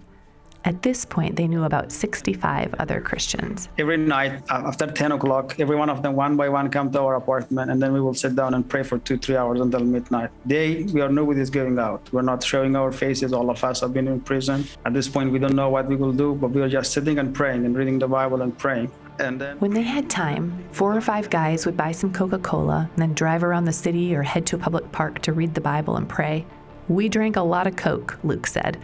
[0.65, 3.69] At this point, they knew about 65 other Christians.
[3.77, 7.01] Every night uh, after 10 o'clock, every one of them, one by one, come to
[7.03, 9.81] our apartment, and then we will sit down and pray for two, three hours until
[9.81, 10.31] midnight.
[10.47, 12.01] Day, we are nobody's going out.
[12.13, 13.35] We're not showing our faces.
[13.35, 14.65] All of us have been in prison.
[14.87, 17.19] At this point, we don't know what we will do, but we are just sitting
[17.19, 18.91] and praying and reading the Bible and praying.
[19.19, 22.89] And then When they had time, four or five guys would buy some Coca Cola
[22.95, 25.61] and then drive around the city or head to a public park to read the
[25.61, 26.47] Bible and pray.
[26.89, 28.79] We drank a lot of Coke, Luke said.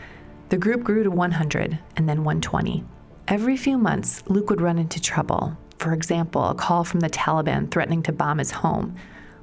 [0.49, 2.83] The group grew to 100 and then 120.
[3.29, 5.57] Every few months, Luke would run into trouble.
[5.79, 8.97] For example, a call from the Taliban threatening to bomb his home.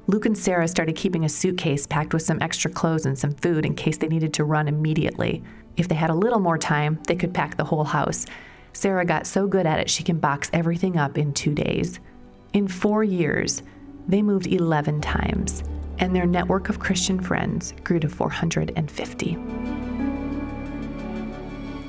[0.08, 3.64] Luke and Sarah started keeping a suitcase packed with some extra clothes and some food
[3.64, 5.42] in case they needed to run immediately.
[5.76, 8.26] If they had a little more time, they could pack the whole house.
[8.72, 12.00] Sarah got so good at it she can box everything up in two days.
[12.52, 13.62] In four years,
[14.08, 15.62] they moved 11 times,
[15.98, 19.38] and their network of Christian friends grew to 450.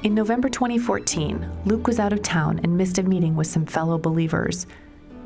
[0.02, 3.98] In November 2014, Luke was out of town and missed a meeting with some fellow
[3.98, 4.66] believers.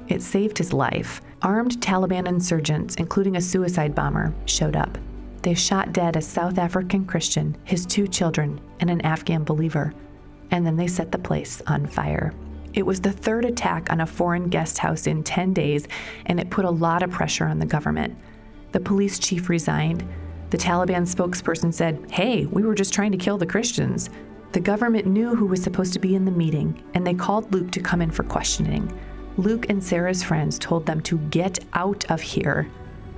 [0.08, 1.22] It saved his life.
[1.44, 4.98] Armed Taliban insurgents, including a suicide bomber, showed up.
[5.44, 9.94] They shot dead a South African Christian, his two children, and an Afghan believer.
[10.52, 12.34] And then they set the place on fire.
[12.74, 15.88] It was the third attack on a foreign guest house in 10 days,
[16.26, 18.18] and it put a lot of pressure on the government.
[18.74, 20.04] The police chief resigned.
[20.50, 24.10] The Taliban spokesperson said, Hey, we were just trying to kill the Christians.
[24.52, 27.72] The government knew who was supposed to be in the meeting, and they called Luke
[27.72, 28.92] to come in for questioning.
[29.38, 32.68] Luke and Sarah's friends told them to get out of here.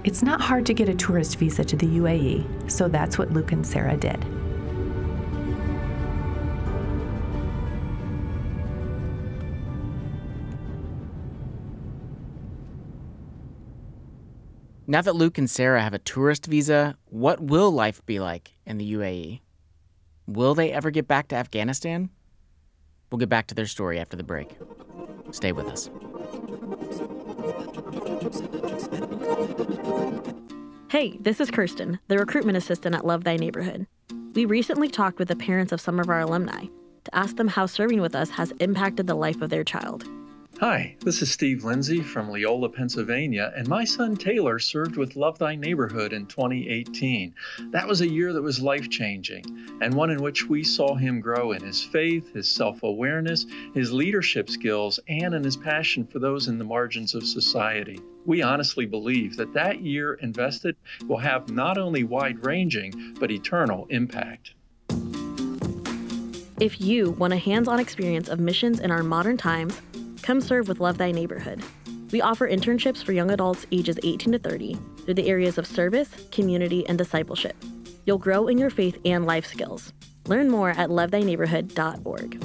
[0.03, 3.51] It's not hard to get a tourist visa to the UAE, so that's what Luke
[3.51, 4.23] and Sarah did.
[14.88, 18.78] Now that Luke and Sarah have a tourist visa, what will life be like in
[18.78, 19.41] the UAE?
[20.28, 22.12] Will they ever get back to Afghanistan?
[23.10, 24.56] We'll get back to their story after the break.
[25.32, 25.89] Stay with us.
[30.91, 33.88] Hey, this is Kirsten, the recruitment assistant at Love Thy Neighborhood.
[34.36, 36.65] We recently talked with the parents of some of our alumni
[37.06, 40.08] to ask them how serving with us has impacted the life of their child.
[40.61, 45.37] Hi, this is Steve Lindsay from Leola, Pennsylvania, and my son Taylor served with Love
[45.37, 47.35] Thy Neighborhood in 2018.
[47.71, 49.43] That was a year that was life changing,
[49.81, 53.91] and one in which we saw him grow in his faith, his self awareness, his
[53.91, 57.99] leadership skills, and in his passion for those in the margins of society.
[58.25, 63.87] We honestly believe that that year invested will have not only wide ranging, but eternal
[63.89, 64.53] impact.
[66.61, 69.81] If you want a hands on experience of missions in our modern times,
[70.25, 71.63] come serve with Love Thy Neighborhood.
[72.11, 76.09] We offer internships for young adults ages 18 to 30 through the areas of service,
[76.31, 77.55] community, and discipleship.
[78.05, 79.93] You'll grow in your faith and life skills.
[80.25, 82.43] Learn more at lovethyneighborhood.org.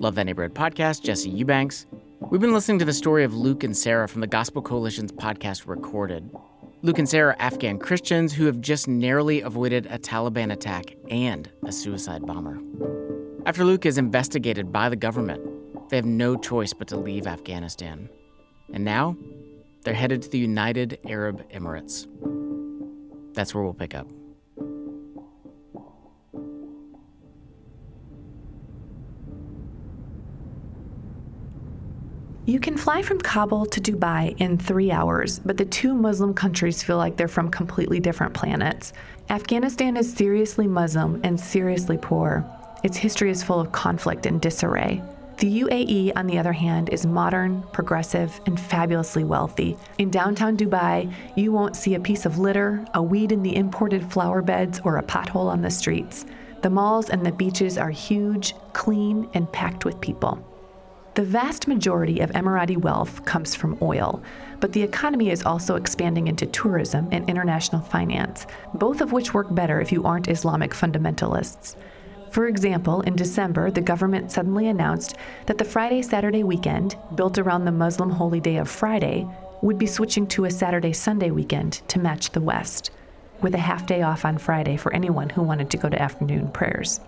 [0.00, 1.86] Love Thy Neighborhood podcast, Jesse Eubanks.
[2.30, 5.66] We've been listening to the story of Luke and Sarah from the Gospel Coalition's podcast
[5.66, 6.30] Recorded.
[6.82, 11.50] Luke and Sarah are Afghan Christians who have just narrowly avoided a Taliban attack and
[11.66, 12.58] a suicide bomber.
[13.46, 15.42] After Luke is investigated by the government,
[15.90, 18.08] they have no choice but to leave Afghanistan.
[18.72, 19.16] And now,
[19.82, 22.06] they're headed to the United Arab Emirates.
[23.34, 24.06] That's where we'll pick up.
[32.52, 36.82] You can fly from Kabul to Dubai in three hours, but the two Muslim countries
[36.82, 38.92] feel like they're from completely different planets.
[39.30, 42.44] Afghanistan is seriously Muslim and seriously poor.
[42.84, 45.02] Its history is full of conflict and disarray.
[45.38, 49.78] The UAE, on the other hand, is modern, progressive, and fabulously wealthy.
[49.96, 54.12] In downtown Dubai, you won't see a piece of litter, a weed in the imported
[54.12, 56.26] flower beds, or a pothole on the streets.
[56.60, 60.46] The malls and the beaches are huge, clean, and packed with people.
[61.14, 64.22] The vast majority of Emirati wealth comes from oil,
[64.60, 69.54] but the economy is also expanding into tourism and international finance, both of which work
[69.54, 71.76] better if you aren't Islamic fundamentalists.
[72.30, 77.66] For example, in December, the government suddenly announced that the Friday Saturday weekend, built around
[77.66, 79.28] the Muslim holy day of Friday,
[79.60, 82.90] would be switching to a Saturday Sunday weekend to match the West,
[83.42, 86.50] with a half day off on Friday for anyone who wanted to go to afternoon
[86.52, 87.00] prayers.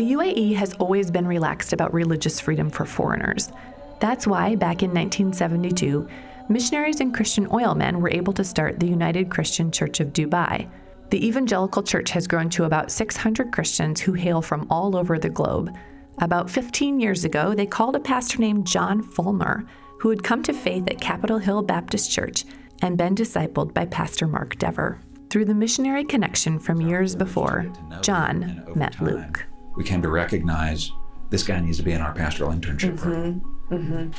[0.00, 3.52] The UAE has always been relaxed about religious freedom for foreigners.
[4.00, 6.08] That's why, back in 1972,
[6.48, 10.70] missionaries and Christian oil men were able to start the United Christian Church of Dubai.
[11.10, 15.28] The evangelical church has grown to about 600 Christians who hail from all over the
[15.28, 15.76] globe.
[16.22, 19.66] About 15 years ago, they called a pastor named John Fulmer,
[19.98, 22.46] who had come to faith at Capitol Hill Baptist Church
[22.80, 24.98] and been discipled by Pastor Mark Dever.
[25.28, 29.44] Through the missionary connection from years before, John met Luke
[29.80, 30.92] we came to recognize
[31.30, 32.98] this guy needs to be in our pastoral internship.
[32.98, 33.74] Mm-hmm.
[33.74, 34.10] Mm-hmm.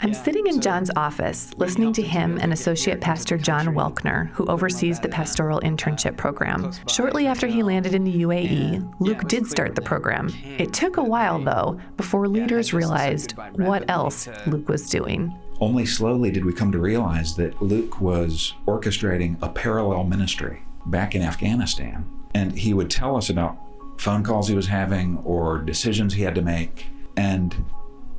[0.00, 4.98] I'm sitting in John's office listening to him and Associate Pastor John Welkner, who oversees
[5.00, 6.72] the pastoral internship program.
[6.88, 10.32] Shortly after he landed in the UAE, Luke did start the program.
[10.56, 15.30] It took a while, though, before leaders realized what else Luke was doing.
[15.60, 21.14] Only slowly did we come to realize that Luke was orchestrating a parallel ministry back
[21.14, 22.08] in Afghanistan.
[22.34, 23.58] And he would tell us about
[23.98, 26.86] phone calls he was having or decisions he had to make.
[27.16, 27.54] And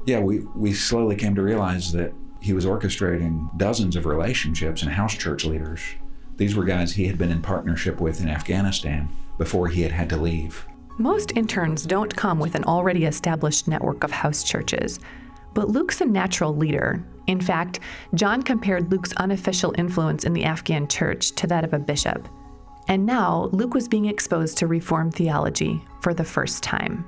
[0.05, 4.91] yeah, we, we slowly came to realize that he was orchestrating dozens of relationships and
[4.91, 5.81] house church leaders.
[6.36, 10.09] These were guys he had been in partnership with in Afghanistan before he had had
[10.09, 10.65] to leave.
[10.97, 14.99] Most interns don't come with an already established network of house churches,
[15.53, 17.03] but Luke's a natural leader.
[17.27, 17.79] In fact,
[18.13, 22.27] John compared Luke's unofficial influence in the Afghan church to that of a bishop.
[22.87, 27.05] And now Luke was being exposed to Reformed theology for the first time.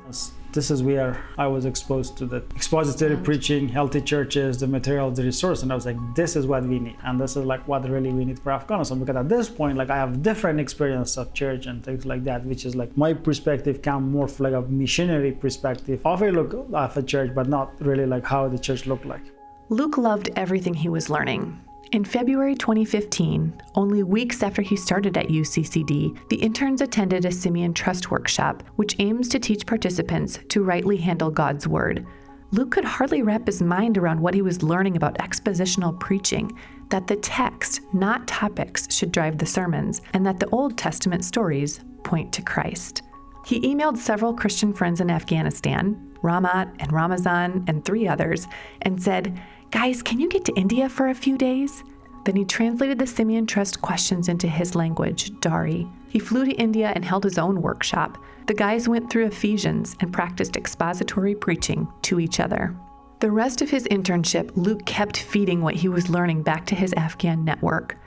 [0.53, 5.23] This is where I was exposed to the expository preaching, healthy churches, the material, the
[5.23, 7.83] resource, and I was like, this is what we need, and this is like what
[7.89, 8.99] really we need for Afghanistan.
[8.99, 12.45] Because at this point, like I have different experience of church and things like that,
[12.45, 16.95] which is like my perspective come more like a missionary perspective of a look of
[16.95, 19.23] a church, but not really like how the church looked like.
[19.67, 21.59] Luke loved everything he was learning.
[21.91, 27.73] In February 2015, only weeks after he started at UCCD, the interns attended a Simeon
[27.73, 32.05] Trust workshop, which aims to teach participants to rightly handle God's Word.
[32.51, 36.51] Luke could hardly wrap his mind around what he was learning about expositional preaching
[36.89, 41.81] that the text, not topics, should drive the sermons, and that the Old Testament stories
[42.03, 43.03] point to Christ.
[43.45, 48.47] He emailed several Christian friends in Afghanistan, Ramat and Ramazan and three others,
[48.81, 49.39] and said,
[49.71, 51.83] Guys, can you get to India for a few days?
[52.25, 55.87] Then he translated the Simeon Trust questions into his language, Dari.
[56.07, 58.17] He flew to India and held his own workshop.
[58.47, 62.75] The guys went through Ephesians and practiced expository preaching to each other.
[63.19, 66.93] The rest of his internship, Luke kept feeding what he was learning back to his
[66.93, 67.97] Afghan network.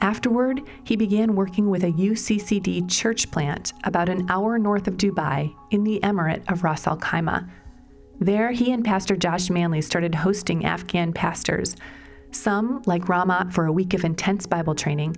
[0.00, 5.54] Afterward, he began working with a UCCD church plant about an hour north of Dubai
[5.70, 7.48] in the emirate of Ras Al Khaimah,
[8.20, 11.76] there, he and Pastor Josh Manley started hosting Afghan pastors,
[12.30, 15.16] some, like Ramat, for a week of intense Bible training,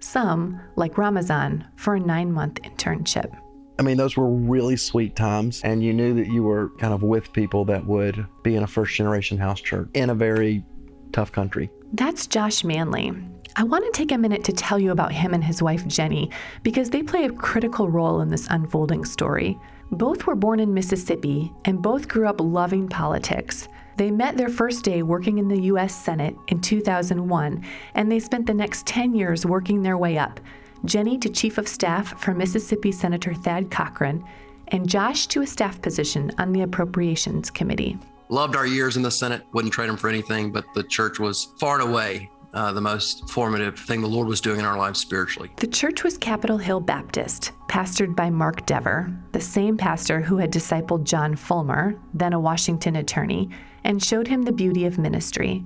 [0.00, 3.36] some, like Ramazan, for a nine month internship.
[3.78, 7.02] I mean, those were really sweet times, and you knew that you were kind of
[7.02, 10.64] with people that would be in a first generation house church in a very
[11.12, 11.70] tough country.
[11.92, 13.12] That's Josh Manley.
[13.58, 16.30] I want to take a minute to tell you about him and his wife Jenny
[16.62, 19.58] because they play a critical role in this unfolding story.
[19.90, 23.66] Both were born in Mississippi and both grew up loving politics.
[23.96, 25.92] They met their first day working in the U.S.
[25.92, 30.38] Senate in 2001, and they spent the next 10 years working their way up.
[30.84, 34.24] Jenny to Chief of Staff for Mississippi Senator Thad Cochran,
[34.68, 37.98] and Josh to a staff position on the Appropriations Committee.
[38.28, 41.54] Loved our years in the Senate, wouldn't trade them for anything, but the church was
[41.58, 44.98] far and away uh, the most formative thing the Lord was doing in our lives
[44.98, 45.48] spiritually.
[45.56, 50.52] The church was Capitol Hill Baptist, pastored by Mark Dever, the same pastor who had
[50.52, 53.48] discipled John Fulmer, then a Washington attorney,
[53.84, 55.64] and showed him the beauty of ministry.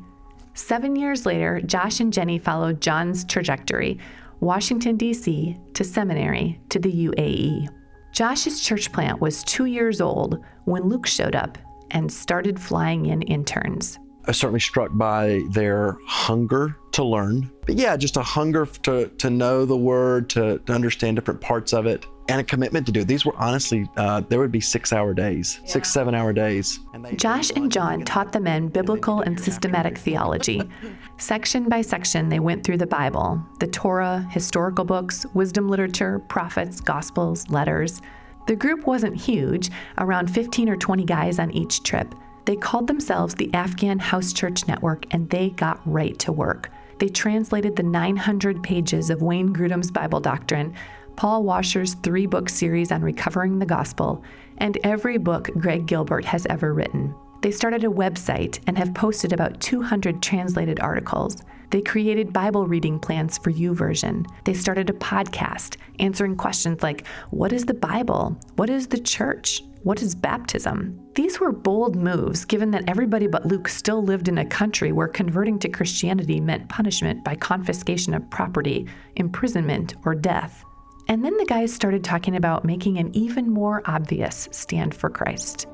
[0.52, 3.98] Seven years later, Josh and Jenny followed John's trajectory
[4.40, 7.68] Washington, D.C., to seminary, to the UAE.
[8.12, 11.56] Josh's church plant was two years old when Luke showed up
[11.92, 13.98] and started flying in interns.
[14.26, 17.50] I certainly struck by their hunger to learn.
[17.66, 21.72] But yeah, just a hunger to, to know the word, to, to understand different parts
[21.72, 23.08] of it, and a commitment to do it.
[23.08, 25.70] These were honestly, uh, there would be six hour days, yeah.
[25.70, 26.78] six, seven hour days.
[27.16, 30.62] Josh and John taught the men biblical and systematic theology.
[31.18, 36.80] Section by section, they went through the Bible, the Torah, historical books, wisdom literature, prophets,
[36.80, 38.00] gospels, letters.
[38.46, 42.12] The group wasn't huge, around 15 or 20 guys on each trip.
[42.44, 46.70] They called themselves the Afghan House Church Network and they got right to work.
[46.98, 50.74] They translated the 900 pages of Wayne Grudem's Bible doctrine,
[51.16, 54.22] Paul Washer's three book series on recovering the gospel,
[54.58, 57.14] and every book Greg Gilbert has ever written.
[57.42, 61.42] They started a website and have posted about 200 translated articles.
[61.70, 64.26] They created Bible reading plans for YouVersion.
[64.44, 68.38] They started a podcast answering questions like What is the Bible?
[68.54, 69.62] What is the church?
[69.84, 70.96] What is baptism?
[71.16, 75.08] These were bold moves, given that everybody but Luke still lived in a country where
[75.08, 80.64] converting to Christianity meant punishment by confiscation of property, imprisonment, or death.
[81.08, 85.66] And then the guys started talking about making an even more obvious stand for Christ.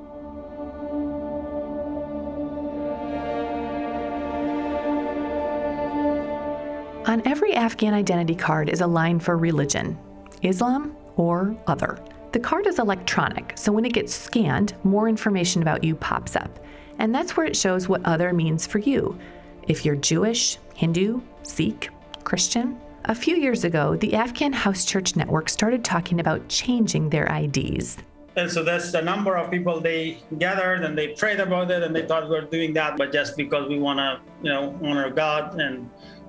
[7.06, 9.98] On every Afghan identity card is a line for religion
[10.40, 11.98] Islam or other.
[12.31, 16.59] The card is electronic, so when it gets scanned, more information about you pops up.
[16.99, 19.18] And that's where it shows what other means for you.
[19.66, 21.89] If you're Jewish, Hindu, Sikh,
[22.24, 22.79] Christian.
[23.07, 27.97] A few years ago, the Afghan House Church Network started talking about changing their IDs.
[28.37, 31.97] And so that's the number of people they gathered and they prayed about it and
[31.97, 35.09] they thought we are doing that, but just because we want to, you know, honor
[35.11, 35.89] God and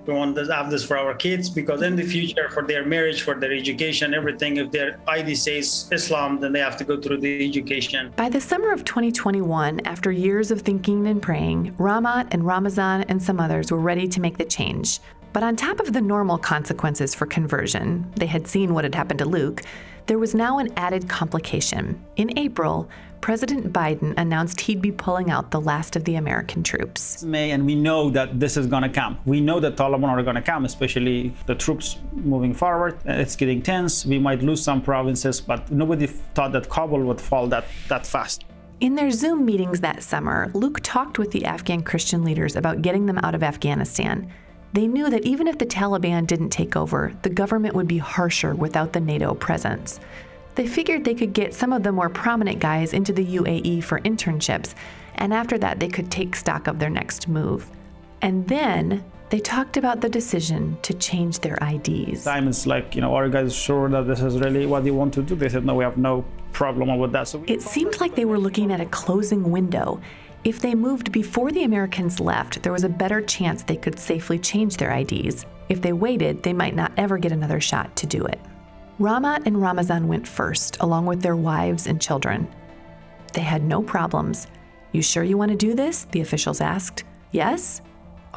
[0.09, 3.21] we want to have this for our kids because in the future, for their marriage,
[3.21, 7.19] for their education, everything, if their ID says Islam, then they have to go through
[7.19, 8.11] the education.
[8.15, 13.21] By the summer of 2021, after years of thinking and praying, Ramat and Ramazan and
[13.21, 14.99] some others were ready to make the change.
[15.31, 19.19] But on top of the normal consequences for conversion, they had seen what had happened
[19.19, 19.61] to Luke,
[20.07, 22.03] there was now an added complication.
[22.15, 22.89] In April,
[23.21, 27.23] President Biden announced he'd be pulling out the last of the American troops.
[27.23, 29.17] May and we know that this is going to come.
[29.25, 32.97] We know that Taliban are going to come, especially the troops moving forward.
[33.05, 34.05] It's getting tense.
[34.05, 38.45] We might lose some provinces, but nobody thought that Kabul would fall that, that fast.
[38.79, 43.05] In their Zoom meetings that summer, Luke talked with the Afghan Christian leaders about getting
[43.05, 44.31] them out of Afghanistan.
[44.71, 48.55] They knew that even if the Taliban didn't take over, the government would be harsher
[48.55, 49.99] without the NATO presence.
[50.59, 54.01] They figured they could get some of the more prominent guys into the UAE for
[54.01, 54.75] internships,
[55.15, 57.71] and after that, they could take stock of their next move.
[58.21, 62.23] And then they talked about the decision to change their IDs.
[62.23, 65.13] Simon's like, you know, are you guys sure that this is really what you want
[65.13, 65.33] to do?
[65.33, 67.29] They said, no, we have no problem with that.
[67.29, 70.01] So it seemed like they were looking at a closing window.
[70.43, 74.37] If they moved before the Americans left, there was a better chance they could safely
[74.37, 75.45] change their IDs.
[75.69, 78.41] If they waited, they might not ever get another shot to do it.
[78.99, 82.49] Ramat and Ramazan went first, along with their wives and children.
[83.33, 84.47] They had no problems.
[84.91, 86.03] You sure you want to do this?
[86.11, 87.05] The officials asked.
[87.31, 87.81] Yes?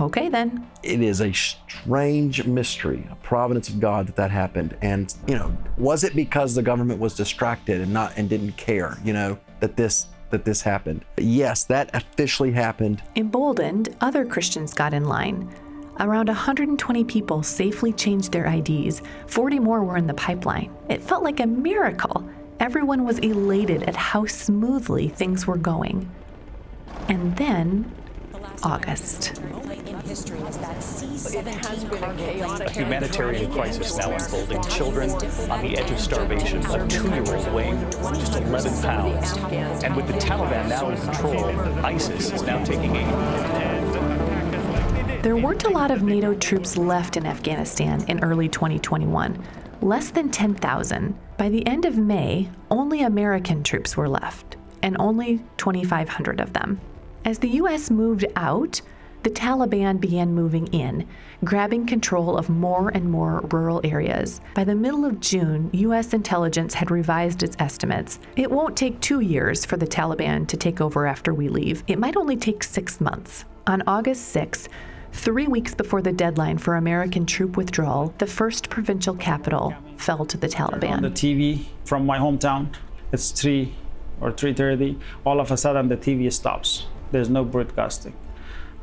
[0.01, 0.65] Okay, then.
[0.85, 4.77] It is a strange mystery, a providence of God that that happened.
[4.83, 8.99] And, you know, was it because the government was distracted and not and didn't care,
[9.05, 11.05] you know, that this that this happened?
[11.19, 13.03] Yes, that officially happened.
[13.17, 15.53] Emboldened, other Christians got in line.
[16.01, 20.75] Around 120 people safely changed their IDs, 40 more were in the pipeline.
[20.89, 22.29] It felt like a miracle.
[22.61, 26.11] Everyone was elated at how smoothly things were going.
[27.09, 27.93] And then,
[28.63, 29.39] August.
[32.61, 34.63] A humanitarian crisis now unfolding.
[34.65, 35.11] Children
[35.51, 36.65] on the edge of starvation.
[36.67, 39.33] A two-year-old weighing just 11 pounds.
[39.85, 41.45] And with the Taliban now in control,
[41.85, 43.82] ISIS is now taking aim.
[45.23, 49.41] There weren't a lot of NATO troops left in Afghanistan in early 2021,
[49.81, 51.17] less than 10,000.
[51.37, 56.81] By the end of May, only American troops were left, and only 2,500 of them.
[57.25, 57.89] As the U.S.
[57.89, 58.81] moved out,
[59.23, 61.07] the Taliban began moving in,
[61.45, 64.41] grabbing control of more and more rural areas.
[64.57, 66.15] By the middle of June, U.S.
[66.15, 68.19] intelligence had revised its estimates.
[68.35, 71.85] It won't take two years for the Taliban to take over after we leave.
[71.87, 73.45] It might only take six months.
[73.69, 74.69] On August 6,
[75.13, 80.37] Three weeks before the deadline for American troop withdrawal, the first provincial capital fell to
[80.37, 80.97] the Taliban.
[80.97, 82.75] On the TV from my hometown,
[83.13, 83.73] it's 3
[84.21, 84.99] or 3.30.
[85.25, 86.87] All of a sudden, the TV stops.
[87.13, 88.15] There's no broadcasting.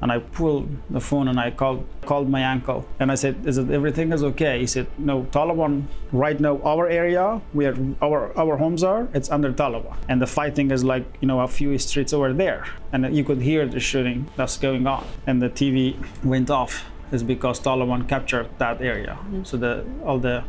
[0.02, 3.58] And I pulled the phone and I called called my uncle and I said, "Is
[3.58, 8.58] it everything is okay?" He said, "No, Taliban right now our area where our our
[8.58, 12.14] homes are, it's under Taliban, and the fighting is like you know a few streets
[12.14, 16.50] over there, and you could hear the shooting that's going on, and the TV went
[16.50, 20.43] off." Is because Taliban captured that area, so the all the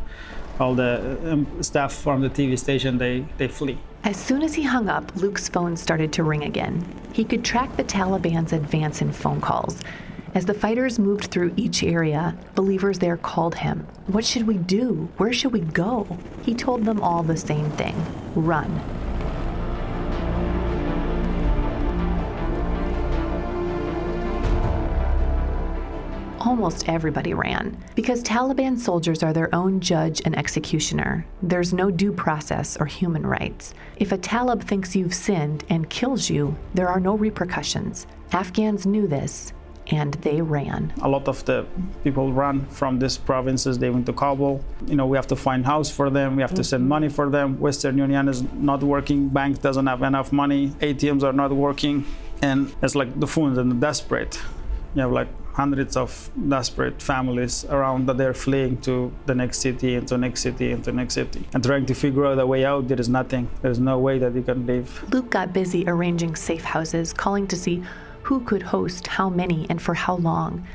[0.60, 3.78] all the um, staff from the TV station they they flee.
[4.02, 6.86] As soon as he hung up, Luke's phone started to ring again.
[7.12, 9.78] He could track the Taliban's advance in phone calls.
[10.34, 13.86] As the fighters moved through each area, believers there called him.
[14.06, 15.10] What should we do?
[15.18, 16.18] Where should we go?
[16.42, 17.94] He told them all the same thing
[18.34, 18.80] run.
[26.40, 27.76] Almost everybody ran.
[27.94, 33.26] Because Taliban soldiers are their own judge and executioner, there's no due process or human
[33.26, 33.74] rights.
[33.96, 38.06] If a Talib thinks you've sinned and kills you, there are no repercussions.
[38.32, 39.52] Afghans knew this,
[39.88, 40.92] and they ran.
[41.02, 41.66] A lot of the
[42.04, 43.78] people ran from these provinces.
[43.78, 44.64] They went to Kabul.
[44.86, 46.36] You know, we have to find house for them.
[46.36, 46.88] We have to send mm-hmm.
[46.88, 47.58] money for them.
[47.58, 49.28] Western Union is not working.
[49.28, 50.68] Bank doesn't have enough money.
[50.80, 52.06] ATMs are not working,
[52.40, 54.40] and it's like the phones and the desperate.
[54.94, 59.94] You have like hundreds of desperate families around that they're fleeing to the next city,
[59.94, 62.88] into the next city, into next city, and trying to figure out a way out.
[62.88, 63.50] There is nothing.
[63.62, 65.04] There's no way that you can live.
[65.12, 67.82] Luke got busy arranging safe houses, calling to see
[68.22, 70.66] who could host how many and for how long.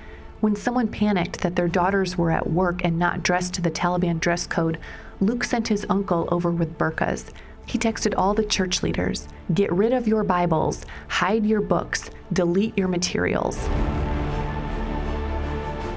[0.42, 4.20] When someone panicked that their daughters were at work and not dressed to the Taliban
[4.20, 4.78] dress code,
[5.22, 7.32] Luke sent his uncle over with burqas.
[7.66, 12.78] He texted all the church leaders get rid of your Bibles, hide your books, delete
[12.78, 13.58] your materials.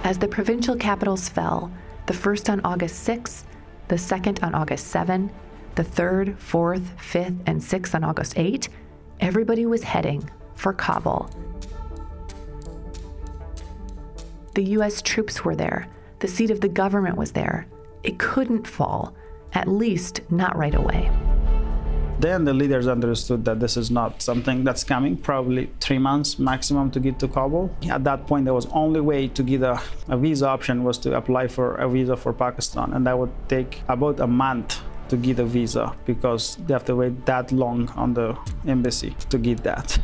[0.05, 1.71] As the provincial capitals fell,
[2.07, 3.45] the first on August 6th,
[3.89, 5.31] the second on August 7,
[5.75, 8.69] the third, fourth, fifth, and sixth on August 8,
[9.21, 11.31] everybody was heading for Kabul.
[14.55, 15.89] The US troops were there.
[16.21, 17.67] The seat of the government was there.
[18.03, 19.15] It couldn't fall,
[19.53, 21.11] at least not right away.
[22.21, 26.91] Then the leaders understood that this is not something that's coming, probably three months maximum
[26.91, 27.71] to get to Kabul.
[27.89, 31.17] At that point, there was only way to get a, a visa option was to
[31.17, 35.39] apply for a visa for Pakistan, and that would take about a month to get
[35.39, 39.99] a visa because they have to wait that long on the embassy to get that.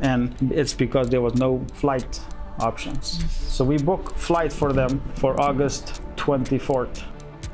[0.00, 2.20] And it's because there was no flight
[2.58, 3.18] options.
[3.18, 3.50] Mm-hmm.
[3.50, 7.02] So we booked flight for them for August 24th.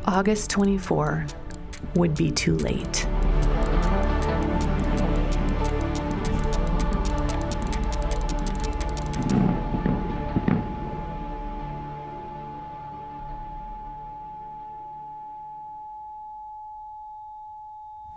[0.07, 1.26] August 24
[1.95, 3.07] would be too late.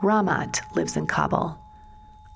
[0.02, 1.58] Ramat lives in Kabul.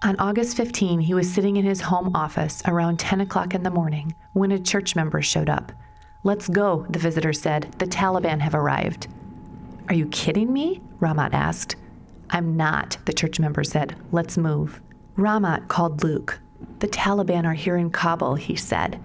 [0.03, 3.69] On August 15, he was sitting in his home office around 10 o'clock in the
[3.69, 5.71] morning when a church member showed up.
[6.23, 7.73] Let's go, the visitor said.
[7.79, 9.07] The Taliban have arrived.
[9.87, 10.81] Are you kidding me?
[11.03, 11.75] Ramat asked.
[12.29, 13.93] I'm not, the church member said.
[14.13, 14.79] Let's move.
[15.17, 16.39] Ramat called Luke.
[16.79, 19.01] The Taliban are here in Kabul, he said.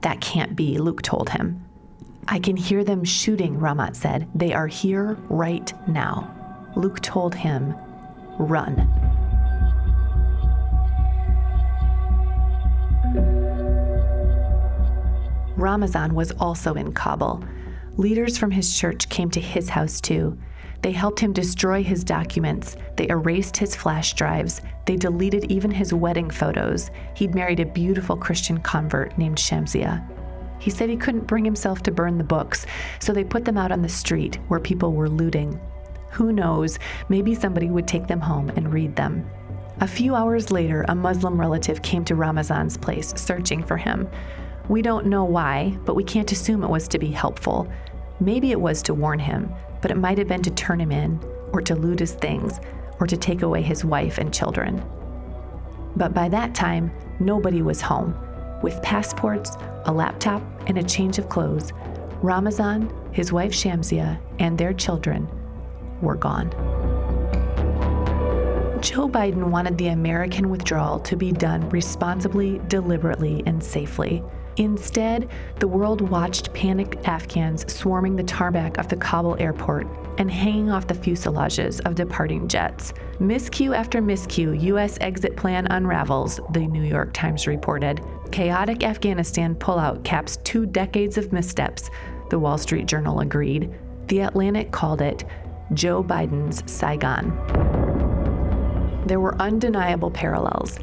[0.00, 1.64] That can't be, Luke told him.
[2.26, 4.28] I can hear them shooting, Ramat said.
[4.34, 6.34] They are here right now.
[6.74, 7.72] Luke told him
[8.40, 8.74] run.
[15.56, 17.44] Ramazan was also in Kabul.
[17.96, 20.36] Leaders from his church came to his house too.
[20.82, 22.76] They helped him destroy his documents.
[22.96, 24.60] They erased his flash drives.
[24.86, 26.90] They deleted even his wedding photos.
[27.14, 30.06] He'd married a beautiful Christian convert named Shamsia.
[30.60, 32.66] He said he couldn't bring himself to burn the books,
[33.00, 35.60] so they put them out on the street where people were looting.
[36.10, 39.28] Who knows, maybe somebody would take them home and read them.
[39.80, 44.08] A few hours later, a Muslim relative came to Ramazan's place searching for him.
[44.68, 47.70] We don't know why, but we can't assume it was to be helpful.
[48.18, 51.20] Maybe it was to warn him, but it might have been to turn him in,
[51.52, 52.60] or to loot his things,
[53.00, 54.82] or to take away his wife and children.
[55.96, 58.16] But by that time, nobody was home.
[58.62, 61.72] With passports, a laptop, and a change of clothes,
[62.22, 65.28] Ramazan, his wife Shamsia, and their children
[66.00, 66.50] were gone.
[68.80, 74.22] Joe Biden wanted the American withdrawal to be done responsibly, deliberately, and safely.
[74.58, 75.30] Instead,
[75.60, 79.86] the world watched panicked Afghans swarming the tarmac of the Kabul airport
[80.18, 82.92] and hanging off the fuselages of departing jets.
[83.20, 84.98] Miscue after miscue, U.S.
[85.00, 88.00] exit plan unravels, the New York Times reported.
[88.32, 91.88] Chaotic Afghanistan pullout caps two decades of missteps,
[92.30, 93.72] the Wall Street Journal agreed.
[94.08, 95.24] The Atlantic called it
[95.72, 97.30] Joe Biden's Saigon.
[99.06, 100.78] There were undeniable parallels.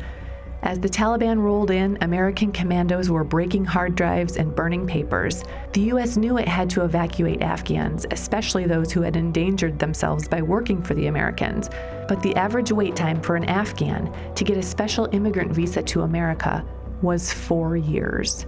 [0.66, 5.44] As the Taliban rolled in, American commandos were breaking hard drives and burning papers.
[5.74, 6.18] The U.S.
[6.18, 10.96] knew it had to evacuate Afghans, especially those who had endangered themselves by working for
[10.96, 11.70] the Americans.
[12.08, 16.02] But the average wait time for an Afghan to get a special immigrant visa to
[16.02, 16.66] America
[17.04, 18.48] was four years.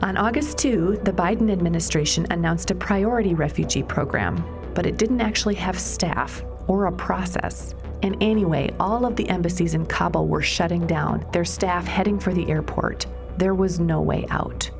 [0.00, 5.54] On August 2, the Biden administration announced a priority refugee program, but it didn't actually
[5.54, 7.76] have staff or a process.
[8.02, 12.32] And anyway, all of the embassies in Kabul were shutting down, their staff heading for
[12.32, 13.06] the airport.
[13.38, 14.70] There was no way out.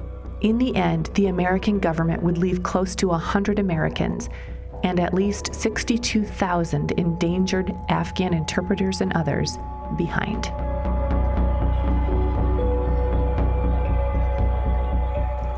[0.41, 4.29] In the end, the American government would leave close to 100 Americans
[4.85, 9.59] and at least 62,000 endangered Afghan interpreters and others
[9.97, 10.53] behind.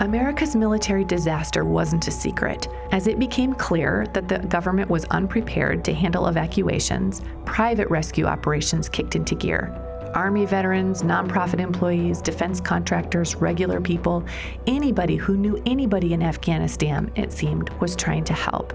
[0.00, 2.68] America's military disaster wasn't a secret.
[2.90, 8.88] As it became clear that the government was unprepared to handle evacuations, private rescue operations
[8.88, 9.70] kicked into gear.
[10.14, 14.24] Army veterans, nonprofit employees, defense contractors, regular people,
[14.66, 18.72] anybody who knew anybody in Afghanistan, it seemed, was trying to help.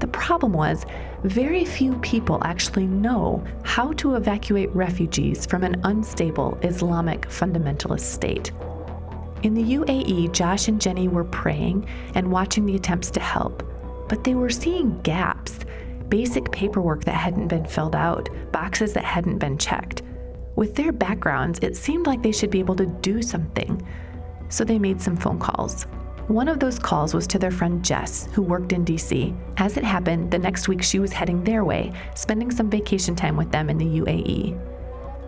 [0.00, 0.86] The problem was,
[1.22, 8.50] very few people actually know how to evacuate refugees from an unstable Islamic fundamentalist state.
[9.42, 13.62] In the UAE, Josh and Jenny were praying and watching the attempts to help,
[14.08, 15.58] but they were seeing gaps
[16.12, 20.02] basic paperwork that hadn't been filled out, boxes that hadn't been checked.
[20.56, 23.80] With their backgrounds, it seemed like they should be able to do something.
[24.50, 25.84] So they made some phone calls.
[26.28, 29.34] One of those calls was to their friend Jess, who worked in DC.
[29.56, 33.38] As it happened, the next week she was heading their way, spending some vacation time
[33.38, 34.60] with them in the UAE.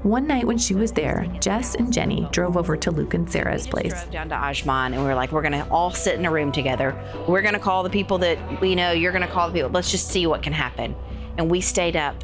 [0.04, 3.66] One night when she was there, Jess and Jenny drove over to Luke and Sarah's
[3.66, 3.94] place.
[3.94, 6.52] Drove down to Ajman, and we were like, we're gonna all sit in a room
[6.52, 6.94] together.
[7.26, 8.92] We're gonna call the people that we know.
[8.92, 9.70] You're gonna call the people.
[9.70, 10.94] Let's just see what can happen.
[11.38, 12.22] And we stayed up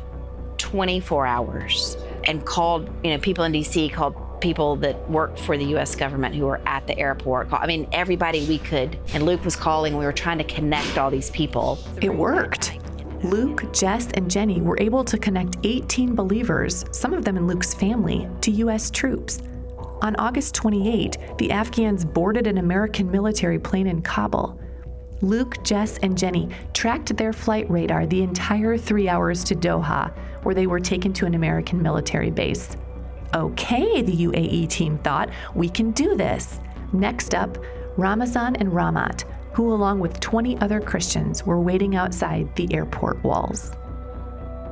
[0.59, 2.91] 24 hours and called.
[3.03, 5.97] You know, people in DC called people that work for the U.S.
[5.97, 7.51] government who were at the airport.
[7.51, 8.99] I mean, everybody we could.
[9.15, 9.97] And Luke was calling.
[9.97, 11.79] We were trying to connect all these people.
[12.03, 12.79] It worked.
[13.23, 17.75] Luke, Jess, and Jenny were able to connect 18 believers, some of them in Luke's
[17.75, 18.91] family, to U.S.
[18.91, 19.43] troops.
[20.01, 24.59] On August 28, the Afghans boarded an American military plane in Kabul.
[25.21, 30.55] Luke, Jess, and Jenny tracked their flight radar the entire three hours to Doha, where
[30.55, 32.75] they were taken to an American military base.
[33.35, 36.59] Okay, the UAE team thought, we can do this.
[36.95, 37.59] Next up,
[37.99, 43.73] Ramazan and Ramat, who, along with 20 other Christians, were waiting outside the airport walls.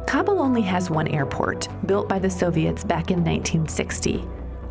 [0.06, 4.26] Kabul only has one airport, built by the Soviets back in 1960.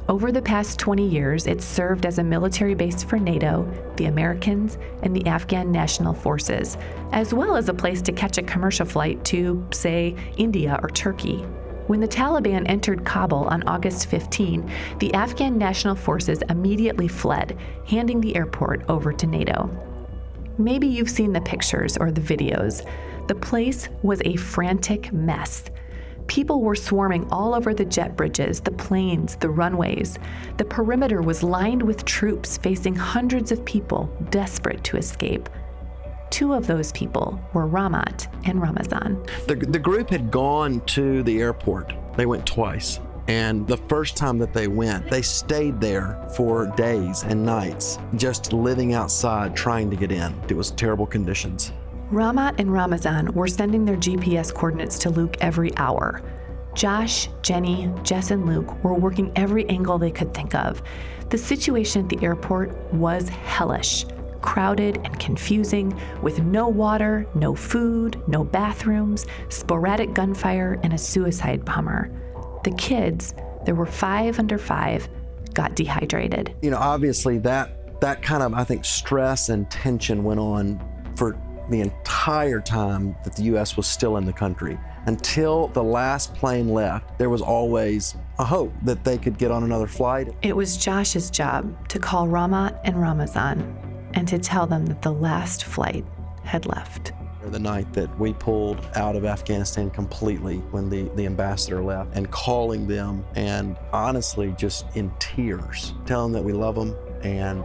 [0.10, 4.78] Over the past 20 years, it's served as a military base for NATO, the Americans,
[5.04, 6.78] and the Afghan National Forces,
[7.12, 11.46] as well as a place to catch a commercial flight to, say, India or Turkey.
[11.88, 18.22] When the Taliban entered Kabul on August 15, the Afghan National Forces immediately fled, handing
[18.22, 19.70] the airport over to NATO.
[20.58, 22.88] Maybe you've seen the pictures or the videos.
[23.28, 25.66] The place was a frantic mess.
[26.26, 30.18] People were swarming all over the jet bridges, the planes, the runways.
[30.58, 35.48] The perimeter was lined with troops facing hundreds of people desperate to escape.
[36.30, 39.24] Two of those people were Ramat and Ramazan.
[39.48, 41.94] The, the group had gone to the airport.
[42.18, 43.00] They went twice.
[43.28, 48.54] And the first time that they went, they stayed there for days and nights, just
[48.54, 50.34] living outside trying to get in.
[50.50, 51.74] It was terrible conditions.
[52.12, 56.22] Ramat and Ramazan were sending their GPS coordinates to Luke every hour.
[56.74, 60.82] Josh, Jenny, Jess, and Luke were working every angle they could think of.
[61.30, 64.06] The situation at the airport was hellish
[64.48, 71.66] crowded and confusing, with no water, no food, no bathrooms, sporadic gunfire, and a suicide
[71.66, 72.10] bomber.
[72.64, 73.34] The kids,
[73.66, 75.08] there were five under five,
[75.54, 76.56] got dehydrated.
[76.62, 80.80] You know, obviously that that kind of I think stress and tension went on
[81.16, 81.36] for
[81.70, 84.80] the entire time that the US was still in the country.
[85.06, 89.64] Until the last plane left, there was always a hope that they could get on
[89.64, 90.30] another flight.
[90.42, 95.12] It was Josh's job to call Ramat and Ramazan and to tell them that the
[95.12, 96.06] last flight
[96.44, 97.14] had left.
[97.46, 102.30] The night that we pulled out of Afghanistan completely when the, the ambassador left, and
[102.32, 107.64] calling them and honestly just in tears, telling them that we love them, and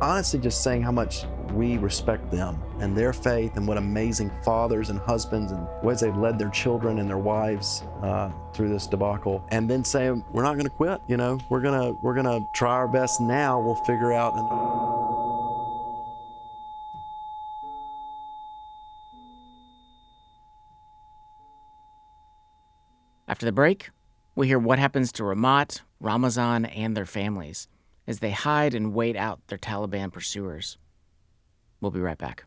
[0.00, 4.90] honestly just saying how much we respect them and their faith and what amazing fathers
[4.90, 9.44] and husbands and ways they've led their children and their wives uh, through this debacle
[9.50, 11.38] and then saying we're not going to quit you know?
[11.48, 13.60] We're going to we're going to try our best now.
[13.60, 15.01] We'll figure out and
[23.32, 23.88] After the break,
[24.36, 27.66] we hear what happens to Ramat, Ramazan, and their families
[28.06, 30.76] as they hide and wait out their Taliban pursuers.
[31.80, 32.44] We'll be right back.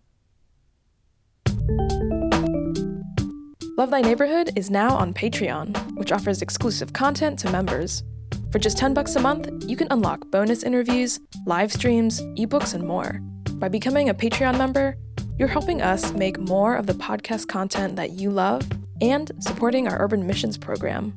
[3.75, 8.03] Love Thy Neighborhood is now on Patreon, which offers exclusive content to members.
[8.51, 12.87] For just 10 bucks a month, you can unlock bonus interviews, live streams, ebooks, and
[12.87, 13.21] more.
[13.53, 14.97] By becoming a Patreon member,
[15.39, 18.61] you're helping us make more of the podcast content that you love
[19.01, 21.13] and supporting our urban missions program.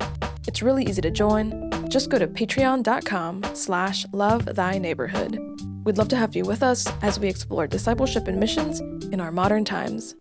[0.47, 1.71] It's really easy to join.
[1.89, 5.39] Just go to patreon.com slash love thy neighborhood.
[5.85, 9.33] We'd love to have you with us as we explore discipleship and missions in our
[9.33, 10.15] modern times.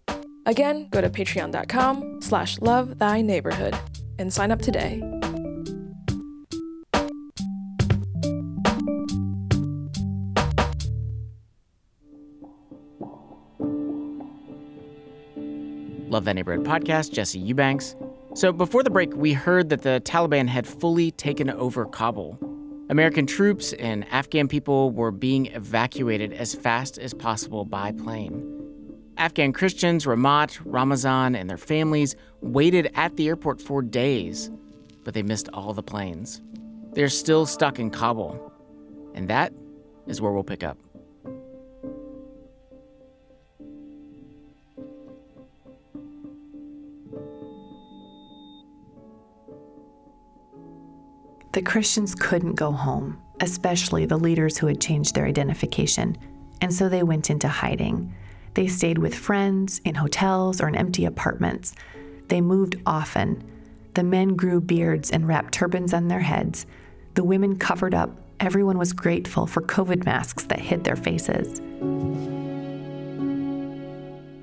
[0.45, 3.75] Again, go to patreon.com slash love thy neighborhood
[4.17, 5.16] and sign up today.
[16.18, 17.95] Love Thy Neighborhood podcast, Jesse Eubanks.
[18.34, 22.39] So before the break, we heard that the Taliban had fully taken over Kabul.
[22.89, 28.51] American troops and Afghan people were being evacuated as fast as possible by plane.
[29.18, 34.49] Afghan Christians, Ramat, Ramazan, and their families waited at the airport for days,
[35.03, 36.41] but they missed all the planes.
[36.93, 38.51] They're still stuck in Kabul.
[39.13, 39.53] And that
[40.07, 40.80] is where we'll pick up.
[51.57, 56.15] The Christians couldn't go home, especially the leaders who had changed their identification,
[56.61, 58.13] and so they went into hiding.
[58.53, 61.73] They stayed with friends, in hotels, or in empty apartments.
[62.27, 63.43] They moved often.
[63.95, 66.67] The men grew beards and wrapped turbans on their heads.
[67.15, 68.11] The women covered up.
[68.39, 71.59] Everyone was grateful for COVID masks that hid their faces.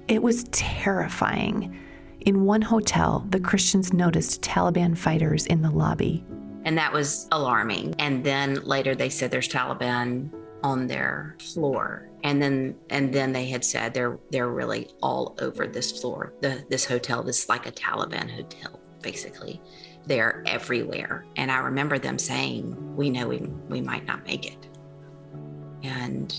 [0.08, 1.78] It was terrifying.
[2.22, 6.24] In one hotel, the Christians noticed Taliban fighters in the lobby.
[6.64, 7.94] And that was alarming.
[7.98, 10.30] And then later they said there's Taliban
[10.62, 12.08] on their floor.
[12.22, 16.32] And then and then they had said they're they're really all over this floor.
[16.40, 19.60] The this hotel, this is like a Taliban hotel, basically.
[20.06, 21.26] They're everywhere.
[21.36, 23.38] And I remember them saying, We know we
[23.68, 24.68] we might not make it.
[25.82, 26.34] And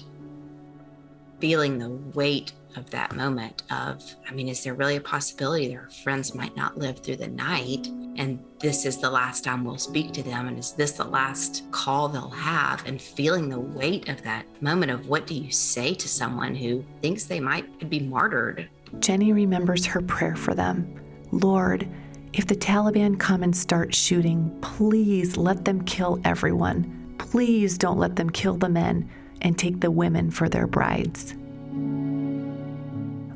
[1.40, 5.90] feeling the weight of that moment of i mean is there really a possibility their
[6.04, 7.88] friends might not live through the night
[8.18, 11.70] and this is the last time we'll speak to them and is this the last
[11.72, 12.86] call they'll have?
[12.86, 16.84] And feeling the weight of that moment of what do you say to someone who
[17.02, 18.70] thinks they might be martyred?
[19.00, 21.00] Jenny remembers her prayer for them.
[21.32, 21.90] Lord
[22.34, 27.16] if the taliban come and start shooting please let them kill everyone.
[27.18, 29.10] Please don't let them kill the men
[29.42, 31.34] and take the women for their brides.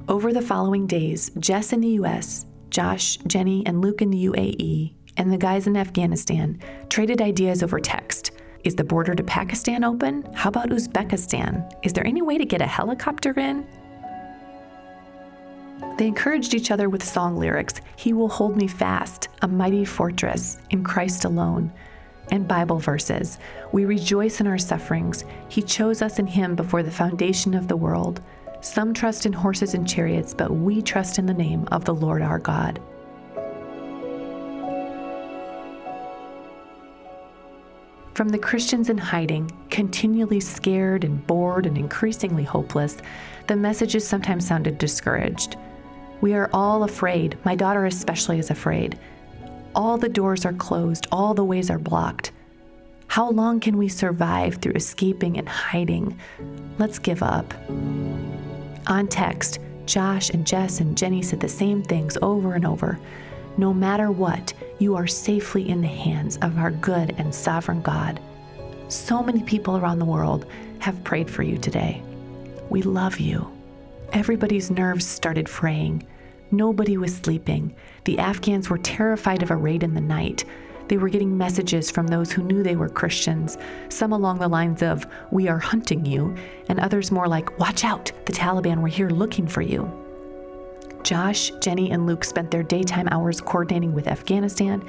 [0.10, 4.94] Over the following days, Jess in the US, Josh, Jenny, and Luke in the UAE,
[5.18, 6.60] and the guys in Afghanistan
[6.90, 8.32] traded ideas over text.
[8.64, 10.24] Is the border to Pakistan open?
[10.34, 11.72] How about Uzbekistan?
[11.84, 13.66] Is there any way to get a helicopter in?
[15.98, 20.60] They encouraged each other with song lyrics He will hold me fast, a mighty fortress,
[20.70, 21.72] in Christ alone.
[22.32, 23.40] And Bible verses
[23.72, 25.26] We rejoice in our sufferings.
[25.48, 28.22] He chose us in Him before the foundation of the world.
[28.62, 32.22] Some trust in horses and chariots, but we trust in the name of the Lord
[32.22, 32.82] our God.
[38.14, 42.98] From the Christians in hiding, continually scared and bored and increasingly hopeless,
[43.48, 45.56] the messages sometimes sounded discouraged.
[46.20, 47.38] We are all afraid.
[47.46, 49.00] My daughter, especially, is afraid.
[49.74, 52.34] All the doors are closed, all the ways are blocked.
[53.08, 56.20] How long can we survive through escaping and hiding?
[56.78, 57.54] Let's give up.
[58.90, 63.00] On text, Josh and Jess and Jenny said the same things over and over.
[63.56, 68.20] No matter what, you are safely in the hands of our good and sovereign God.
[68.88, 70.48] So many people around the world
[70.80, 72.02] have prayed for you today.
[72.72, 73.52] We love you.
[74.12, 76.08] Everybody's nerves started fraying.
[76.50, 77.76] Nobody was sleeping.
[78.06, 80.46] The Afghans were terrified of a raid in the night.
[80.90, 83.58] They were getting messages from those who knew they were Christians,
[83.90, 86.36] some along the lines of, We are hunting you,
[86.68, 89.90] and others more like, Watch out, the Taliban were here looking for you.
[91.04, 94.84] Josh, Jenny, and Luke spent their daytime hours coordinating with Afghanistan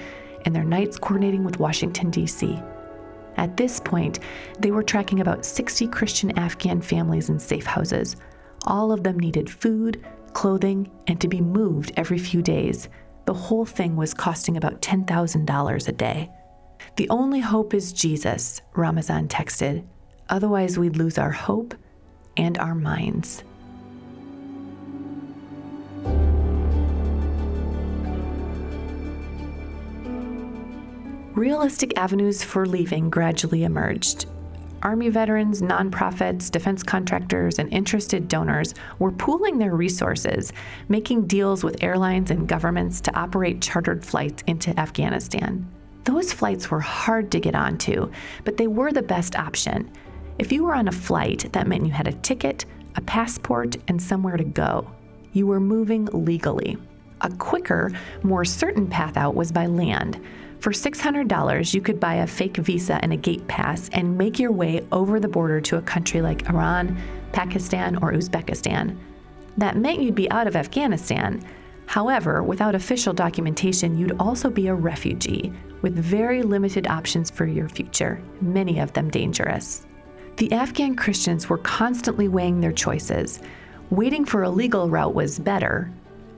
[0.46, 2.58] and their nights coordinating with Washington, D.C.
[3.36, 4.20] At this point,
[4.58, 8.16] they were tracking about 60 Christian Afghan families in safe houses.
[8.66, 12.88] All of them needed food, clothing, and to be moved every few days.
[13.26, 16.30] The whole thing was costing about $10,000 a day.
[16.96, 19.84] The only hope is Jesus, Ramazan texted.
[20.28, 21.74] Otherwise, we'd lose our hope
[22.36, 23.44] and our minds.
[31.40, 34.26] realistic avenues for leaving gradually emerged.
[34.82, 40.52] Army veterans, nonprofits, defense contractors, and interested donors were pooling their resources,
[40.88, 45.68] making deals with airlines and governments to operate chartered flights into Afghanistan.
[46.04, 48.10] Those flights were hard to get onto,
[48.44, 49.90] but they were the best option.
[50.38, 52.64] If you were on a flight, that meant you had a ticket,
[52.96, 54.90] a passport, and somewhere to go.
[55.34, 56.78] You were moving legally.
[57.20, 60.24] A quicker, more certain path out was by land.
[60.60, 64.52] For $600, you could buy a fake visa and a gate pass and make your
[64.52, 67.00] way over the border to a country like Iran,
[67.32, 68.94] Pakistan, or Uzbekistan.
[69.56, 71.42] That meant you'd be out of Afghanistan.
[71.86, 75.50] However, without official documentation, you'd also be a refugee,
[75.80, 79.86] with very limited options for your future, many of them dangerous.
[80.36, 83.40] The Afghan Christians were constantly weighing their choices.
[83.88, 85.90] Waiting for a legal route was better,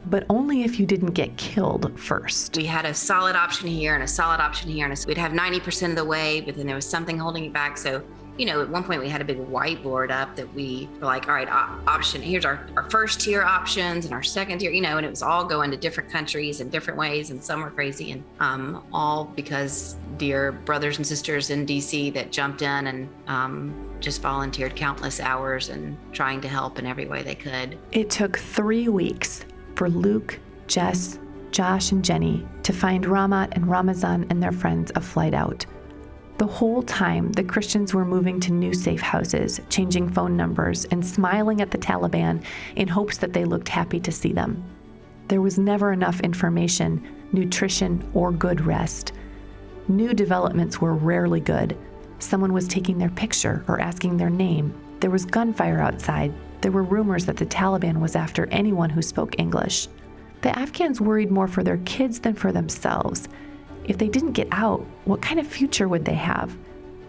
[0.07, 2.57] but only if you didn't get killed first.
[2.57, 5.91] We had a solid option here and a solid option here, and we'd have 90%
[5.91, 7.79] of the way, but then there was something holding it back.
[7.79, 8.03] So,
[8.39, 11.29] you know, at one point we had a big whiteboard up that we were like,
[11.29, 14.81] all right, op- option, here's our, our first tier options and our second tier, you
[14.81, 17.71] know, and it was all going to different countries and different ways, and some were
[17.71, 23.09] crazy, and um, all because dear brothers and sisters in DC that jumped in and
[23.29, 27.79] um, just volunteered countless hours and trying to help in every way they could.
[27.93, 29.45] It took three weeks
[29.77, 31.19] for Luke, Jess,
[31.51, 35.67] Josh, and Jenny to find Ramat and Ramazan and their friends a flight out.
[36.39, 41.07] The whole time, the Christians were moving to new safe houses, changing phone numbers, and
[41.07, 42.43] smiling at the Taliban
[42.75, 44.65] in hopes that they looked happy to see them.
[45.29, 49.13] There was never enough information, nutrition, or good rest.
[49.89, 51.77] New developments were rarely good.
[52.19, 54.75] Someone was taking their picture or asking their name.
[55.01, 56.33] There was gunfire outside.
[56.63, 59.89] There were rumors that the Taliban was after anyone who spoke English.
[60.43, 63.29] The Afghans worried more for their kids than for themselves.
[63.85, 66.57] If they didn't get out, what kind of future would they have?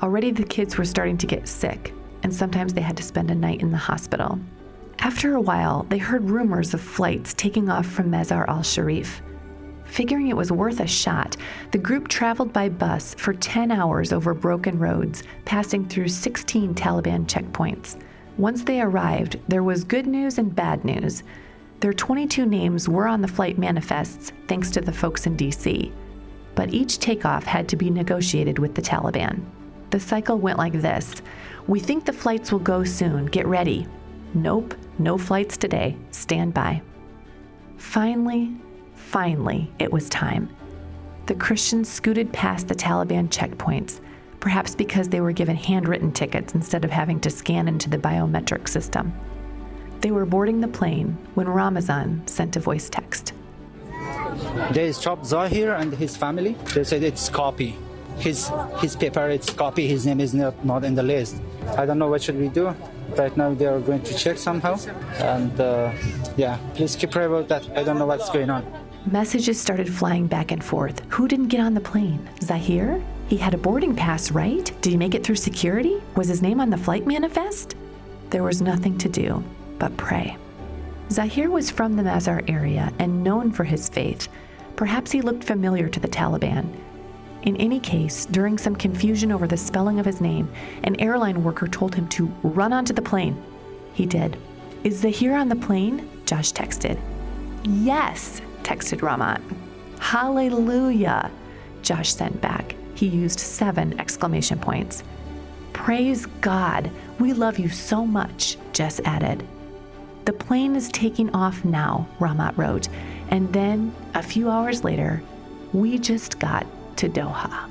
[0.01, 1.93] Already the kids were starting to get sick,
[2.23, 4.39] and sometimes they had to spend a night in the hospital.
[4.97, 9.21] After a while, they heard rumors of flights taking off from Mazar al Sharif.
[9.85, 11.37] Figuring it was worth a shot,
[11.69, 17.27] the group traveled by bus for 10 hours over broken roads, passing through 16 Taliban
[17.27, 18.02] checkpoints.
[18.37, 21.23] Once they arrived, there was good news and bad news.
[21.81, 25.91] Their 22 names were on the flight manifests, thanks to the folks in DC.
[26.55, 29.43] But each takeoff had to be negotiated with the Taliban.
[29.91, 31.21] The cycle went like this
[31.67, 33.87] We think the flights will go soon, get ready.
[34.33, 36.81] Nope, no flights today, stand by.
[37.77, 38.51] Finally,
[38.95, 40.49] finally, it was time.
[41.27, 43.99] The Christians scooted past the Taliban checkpoints,
[44.43, 48.67] perhaps because they were given handwritten tickets instead of having to scan into the biometric
[48.67, 49.13] system.
[50.01, 53.31] They were boarding the plane when Ramazan sent a voice text.
[54.73, 56.57] There is Chop Zahir and his family.
[56.73, 57.77] They said it's copy.
[58.17, 59.87] His his paper, it's copy.
[59.87, 61.37] His name is not, not in the list.
[61.77, 62.75] I don't know what should we do.
[63.17, 64.75] Right now they are going to check somehow.
[65.19, 65.93] And uh,
[66.35, 67.77] yeah, please keep prayer about that.
[67.77, 68.65] I don't know what's going on.
[69.09, 70.99] Messages started flying back and forth.
[71.13, 72.27] Who didn't get on the plane?
[72.41, 73.01] Zahir?
[73.27, 74.65] He had a boarding pass, right?
[74.81, 76.01] Did he make it through security?
[76.15, 77.75] Was his name on the flight manifest?
[78.29, 79.43] There was nothing to do
[79.79, 80.37] but pray.
[81.09, 84.27] Zahir was from the Mazar area and known for his faith.
[84.75, 86.67] Perhaps he looked familiar to the Taliban.
[87.43, 90.49] In any case, during some confusion over the spelling of his name,
[90.83, 93.41] an airline worker told him to run onto the plane.
[93.93, 94.37] He did.
[94.83, 96.09] Is Zahir on the plane?
[96.25, 96.97] Josh texted.
[97.63, 99.41] Yes, texted Ramat.
[99.99, 101.29] Hallelujah,
[101.81, 102.75] Josh sent back.
[102.95, 105.03] He used seven exclamation points.
[105.73, 109.45] Praise God, we love you so much, Jess added.
[110.25, 112.87] The plane is taking off now, Ramat wrote,
[113.29, 115.21] and then, a few hours later,
[115.73, 116.65] we just got
[116.97, 117.67] to Doha.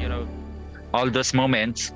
[0.00, 0.28] You know,
[0.94, 1.92] all those moments,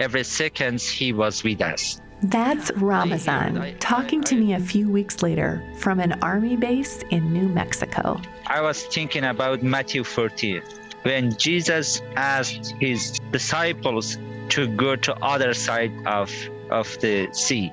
[0.00, 2.00] every second he was with us.
[2.22, 7.48] That's Ramazan talking to me a few weeks later from an army base in New
[7.48, 8.20] Mexico.
[8.46, 10.62] I was thinking about Matthew 14
[11.02, 14.18] when Jesus asked his disciples
[14.50, 16.30] to go to other side of
[16.70, 17.72] of the sea.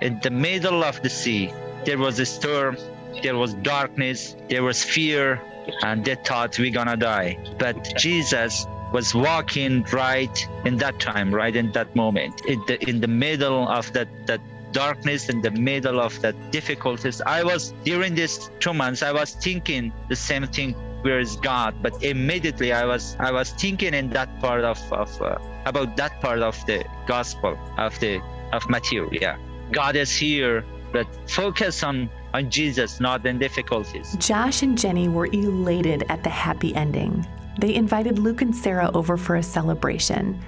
[0.00, 1.52] In the middle of the sea,
[1.84, 2.76] there was a storm,
[3.22, 5.40] there was darkness, there was fear,
[5.82, 7.38] and they thought we're gonna die.
[7.58, 13.00] But Jesus was walking right in that time, right in that moment, in the in
[13.00, 14.40] the middle of that that
[14.72, 17.20] darkness, in the middle of that difficulties.
[17.26, 20.74] I was during these two months, I was thinking the same thing.
[21.02, 21.74] Where is God?
[21.82, 26.20] But immediately I was I was thinking in that part of of uh, about that
[26.20, 28.22] part of the gospel of the
[28.52, 29.08] of Matthew.
[29.12, 29.36] Yeah.
[29.72, 34.14] God is here, but focus on, on Jesus, not in difficulties.
[34.18, 37.26] Josh and Jenny were elated at the happy ending.
[37.58, 40.40] They invited Luke and Sarah over for a celebration.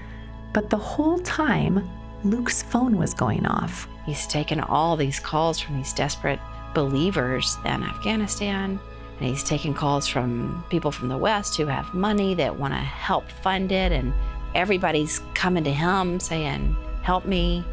[0.53, 1.89] But the whole time,
[2.25, 3.89] Luke's phone was going off.
[4.07, 6.41] He's taken all these calls from these desperate
[6.75, 8.79] believers in Afghanistan.
[9.21, 12.79] And he's taking calls from people from the West who have money that want to
[12.79, 13.93] help fund it.
[13.93, 14.13] And
[14.55, 17.65] everybody's coming to him saying, Help me,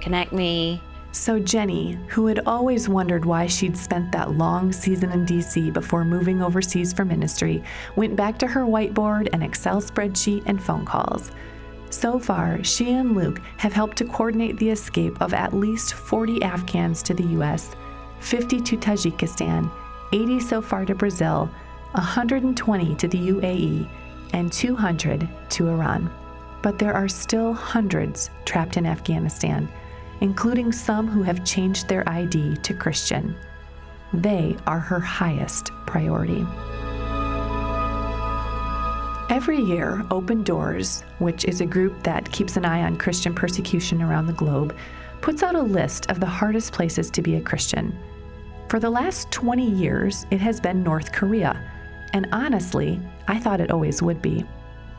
[0.00, 0.80] connect me.
[1.12, 6.04] So, Jenny, who had always wondered why she'd spent that long season in DC before
[6.04, 7.62] moving overseas for ministry,
[7.96, 11.30] went back to her whiteboard, and Excel spreadsheet, and phone calls.
[11.90, 16.42] So far, she and Luke have helped to coordinate the escape of at least 40
[16.42, 17.74] Afghans to the US,
[18.20, 19.70] 50 to Tajikistan,
[20.12, 21.48] 80 so far to Brazil,
[21.92, 23.88] 120 to the UAE,
[24.34, 26.10] and 200 to Iran.
[26.62, 29.68] But there are still hundreds trapped in Afghanistan,
[30.20, 33.36] including some who have changed their ID to Christian.
[34.12, 36.46] They are her highest priority.
[39.28, 44.00] Every year, Open Doors, which is a group that keeps an eye on Christian persecution
[44.00, 44.76] around the globe,
[45.20, 47.96] puts out a list of the hardest places to be a Christian.
[48.68, 51.60] For the last 20 years, it has been North Korea,
[52.12, 54.44] and honestly, I thought it always would be.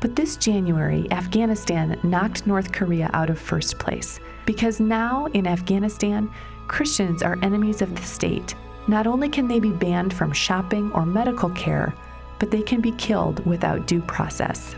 [0.01, 6.31] But this January, Afghanistan knocked North Korea out of first place because now in Afghanistan,
[6.67, 8.55] Christians are enemies of the state.
[8.87, 11.93] Not only can they be banned from shopping or medical care,
[12.39, 14.75] but they can be killed without due process.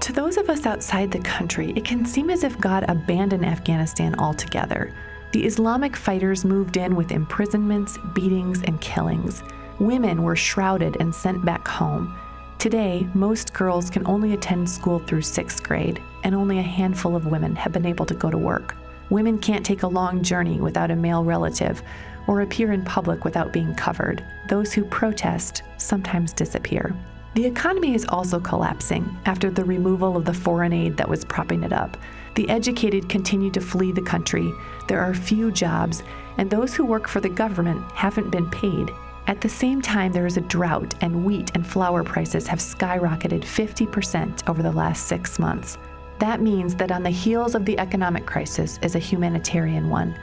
[0.00, 4.14] To those of us outside the country, it can seem as if God abandoned Afghanistan
[4.18, 4.94] altogether.
[5.32, 9.42] The Islamic fighters moved in with imprisonments, beatings, and killings.
[9.80, 12.16] Women were shrouded and sent back home.
[12.64, 17.26] Today, most girls can only attend school through sixth grade, and only a handful of
[17.26, 18.74] women have been able to go to work.
[19.10, 21.82] Women can't take a long journey without a male relative
[22.26, 24.24] or appear in public without being covered.
[24.48, 26.96] Those who protest sometimes disappear.
[27.34, 31.64] The economy is also collapsing after the removal of the foreign aid that was propping
[31.64, 31.98] it up.
[32.34, 34.50] The educated continue to flee the country.
[34.88, 36.02] There are few jobs,
[36.38, 38.88] and those who work for the government haven't been paid.
[39.26, 43.40] At the same time, there is a drought, and wheat and flour prices have skyrocketed
[43.40, 45.78] 50% over the last six months.
[46.18, 50.14] That means that on the heels of the economic crisis is a humanitarian one.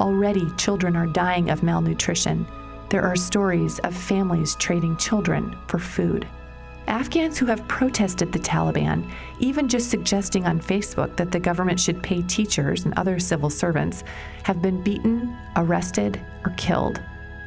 [0.00, 2.44] Already, children are dying of malnutrition.
[2.90, 6.26] There are stories of families trading children for food.
[6.88, 9.08] Afghans who have protested the Taliban,
[9.38, 14.02] even just suggesting on Facebook that the government should pay teachers and other civil servants,
[14.42, 17.00] have been beaten, arrested, or killed.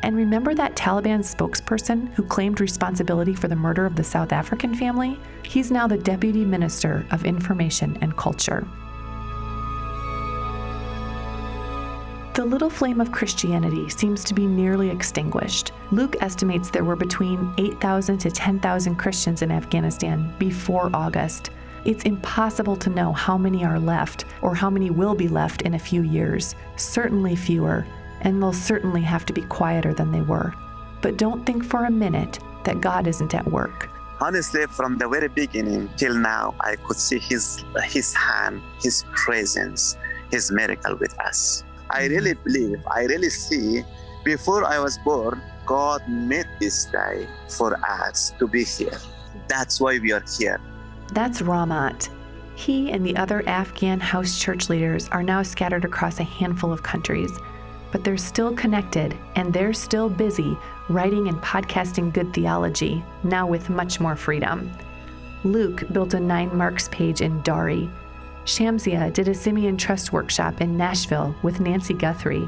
[0.03, 4.75] And remember that Taliban spokesperson who claimed responsibility for the murder of the South African
[4.75, 5.19] family?
[5.43, 8.67] He's now the Deputy Minister of Information and Culture.
[12.37, 15.71] The little flame of Christianity seems to be nearly extinguished.
[15.91, 21.49] Luke estimates there were between 8,000 to 10,000 Christians in Afghanistan before August.
[21.83, 25.73] It's impossible to know how many are left or how many will be left in
[25.73, 27.87] a few years, certainly fewer,
[28.21, 30.53] and they'll certainly have to be quieter than they were.
[31.01, 33.89] But don't think for a minute that God isn't at work.
[34.19, 39.95] Honestly, from the very beginning till now, I could see His His hand, His presence,
[40.31, 41.63] His miracle with us.
[41.89, 42.13] I mm-hmm.
[42.15, 43.83] really believe, I really see.
[44.25, 48.99] Before I was born, God made this day for us to be here.
[49.47, 50.59] That's why we are here.
[51.13, 52.09] That's Ramat.
[52.55, 56.81] He and the other Afghan house church leaders are now scattered across a handful of
[56.81, 57.31] countries
[57.91, 60.57] but they're still connected and they're still busy
[60.89, 64.71] writing and podcasting good theology, now with much more freedom.
[65.43, 67.89] Luke built a Nine Marks page in Dari.
[68.45, 72.47] Shamsia did a Simeon Trust workshop in Nashville with Nancy Guthrie.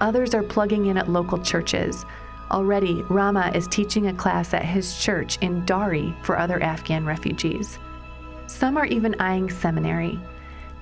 [0.00, 2.04] Others are plugging in at local churches.
[2.50, 7.78] Already, Rama is teaching a class at his church in Dari for other Afghan refugees.
[8.46, 10.20] Some are even eyeing seminary.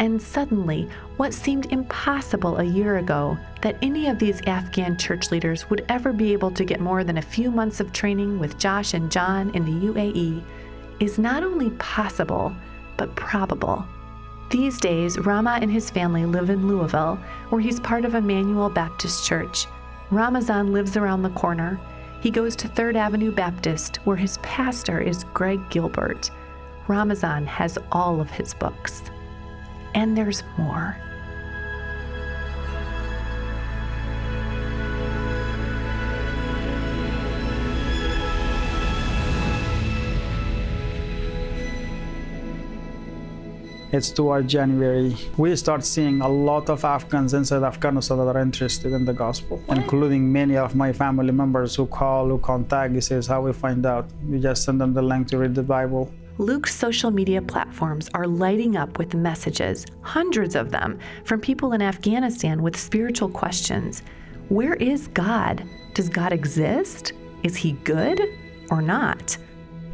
[0.03, 5.71] And suddenly, what seemed impossible a year ago that any of these Afghan church leaders
[5.71, 8.95] would ever be able to get more than a few months of training with Josh
[8.95, 10.43] and John in the UAE
[10.99, 12.53] is not only possible,
[12.97, 13.87] but probable.
[14.51, 17.15] These days, Rama and his family live in Louisville,
[17.51, 19.67] where he's part of Immanuel Baptist Church.
[20.11, 21.79] Ramazan lives around the corner.
[22.21, 26.33] He goes to Third Avenue Baptist, where his pastor is Greg Gilbert.
[26.89, 29.05] Ramazan has all of his books.
[29.95, 30.97] And there's more.
[43.93, 45.15] It's toward January.
[45.37, 49.63] We start seeing a lot of Afghans inside Afghanistan that are interested in the gospel,
[49.69, 52.95] including many of my family members who call, who contact.
[52.95, 54.07] He says, How we find out?
[54.27, 56.11] We just send them the link to read the Bible.
[56.43, 61.81] Luke's social media platforms are lighting up with messages, hundreds of them, from people in
[61.81, 64.03] Afghanistan with spiritual questions.
[64.49, 65.63] Where is God?
[65.95, 67.13] Does God exist?
[67.45, 68.21] Is he good
[68.71, 69.37] or not?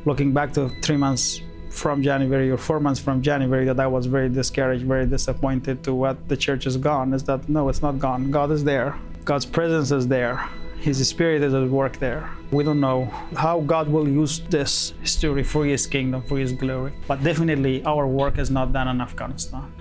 [0.07, 4.07] Looking back to three months from January or four months from January, that I was
[4.07, 7.99] very discouraged, very disappointed to what the church is gone, is that no, it's not
[7.99, 8.31] gone.
[8.31, 8.99] God is there.
[9.27, 10.49] God's presence is there.
[10.81, 12.31] His spirit is at work there.
[12.53, 13.07] We don't know
[13.37, 16.93] how God will use this story for His kingdom, for His glory.
[17.09, 19.73] But definitely, our work is not done in Afghanistan.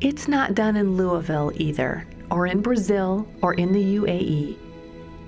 [0.00, 4.58] It's not done in Louisville either, or in Brazil, or in the UAE.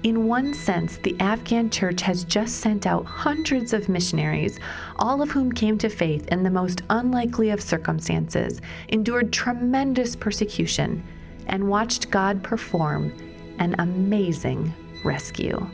[0.02, 4.58] In one sense, the Afghan church has just sent out hundreds of missionaries,
[4.98, 11.02] all of whom came to faith in the most unlikely of circumstances, endured tremendous persecution,
[11.46, 13.12] and watched God perform
[13.58, 14.72] an amazing
[15.04, 15.64] rescue.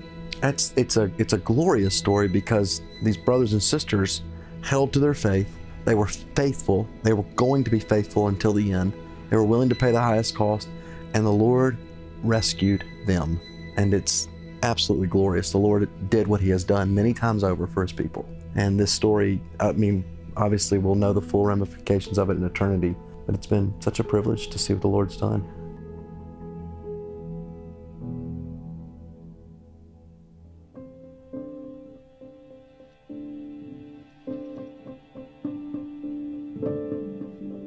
[0.41, 4.23] That's it's a it's a glorious story because these brothers and sisters
[4.63, 5.49] held to their faith.
[5.85, 6.89] They were faithful.
[7.03, 8.93] They were going to be faithful until the end.
[9.31, 10.69] They were willing to pay the highest cost,
[11.15, 11.77] and the Lord
[12.23, 13.41] rescued them.
[13.77, 14.29] And it's
[14.63, 15.51] absolutely glorious.
[15.51, 18.27] The Lord did what He has done many times over for His people.
[18.55, 20.05] And this story, I mean,
[20.37, 22.95] obviously we'll know the full ramifications of it in eternity,
[23.27, 25.45] but it's been such a privilege to see what the Lord's done.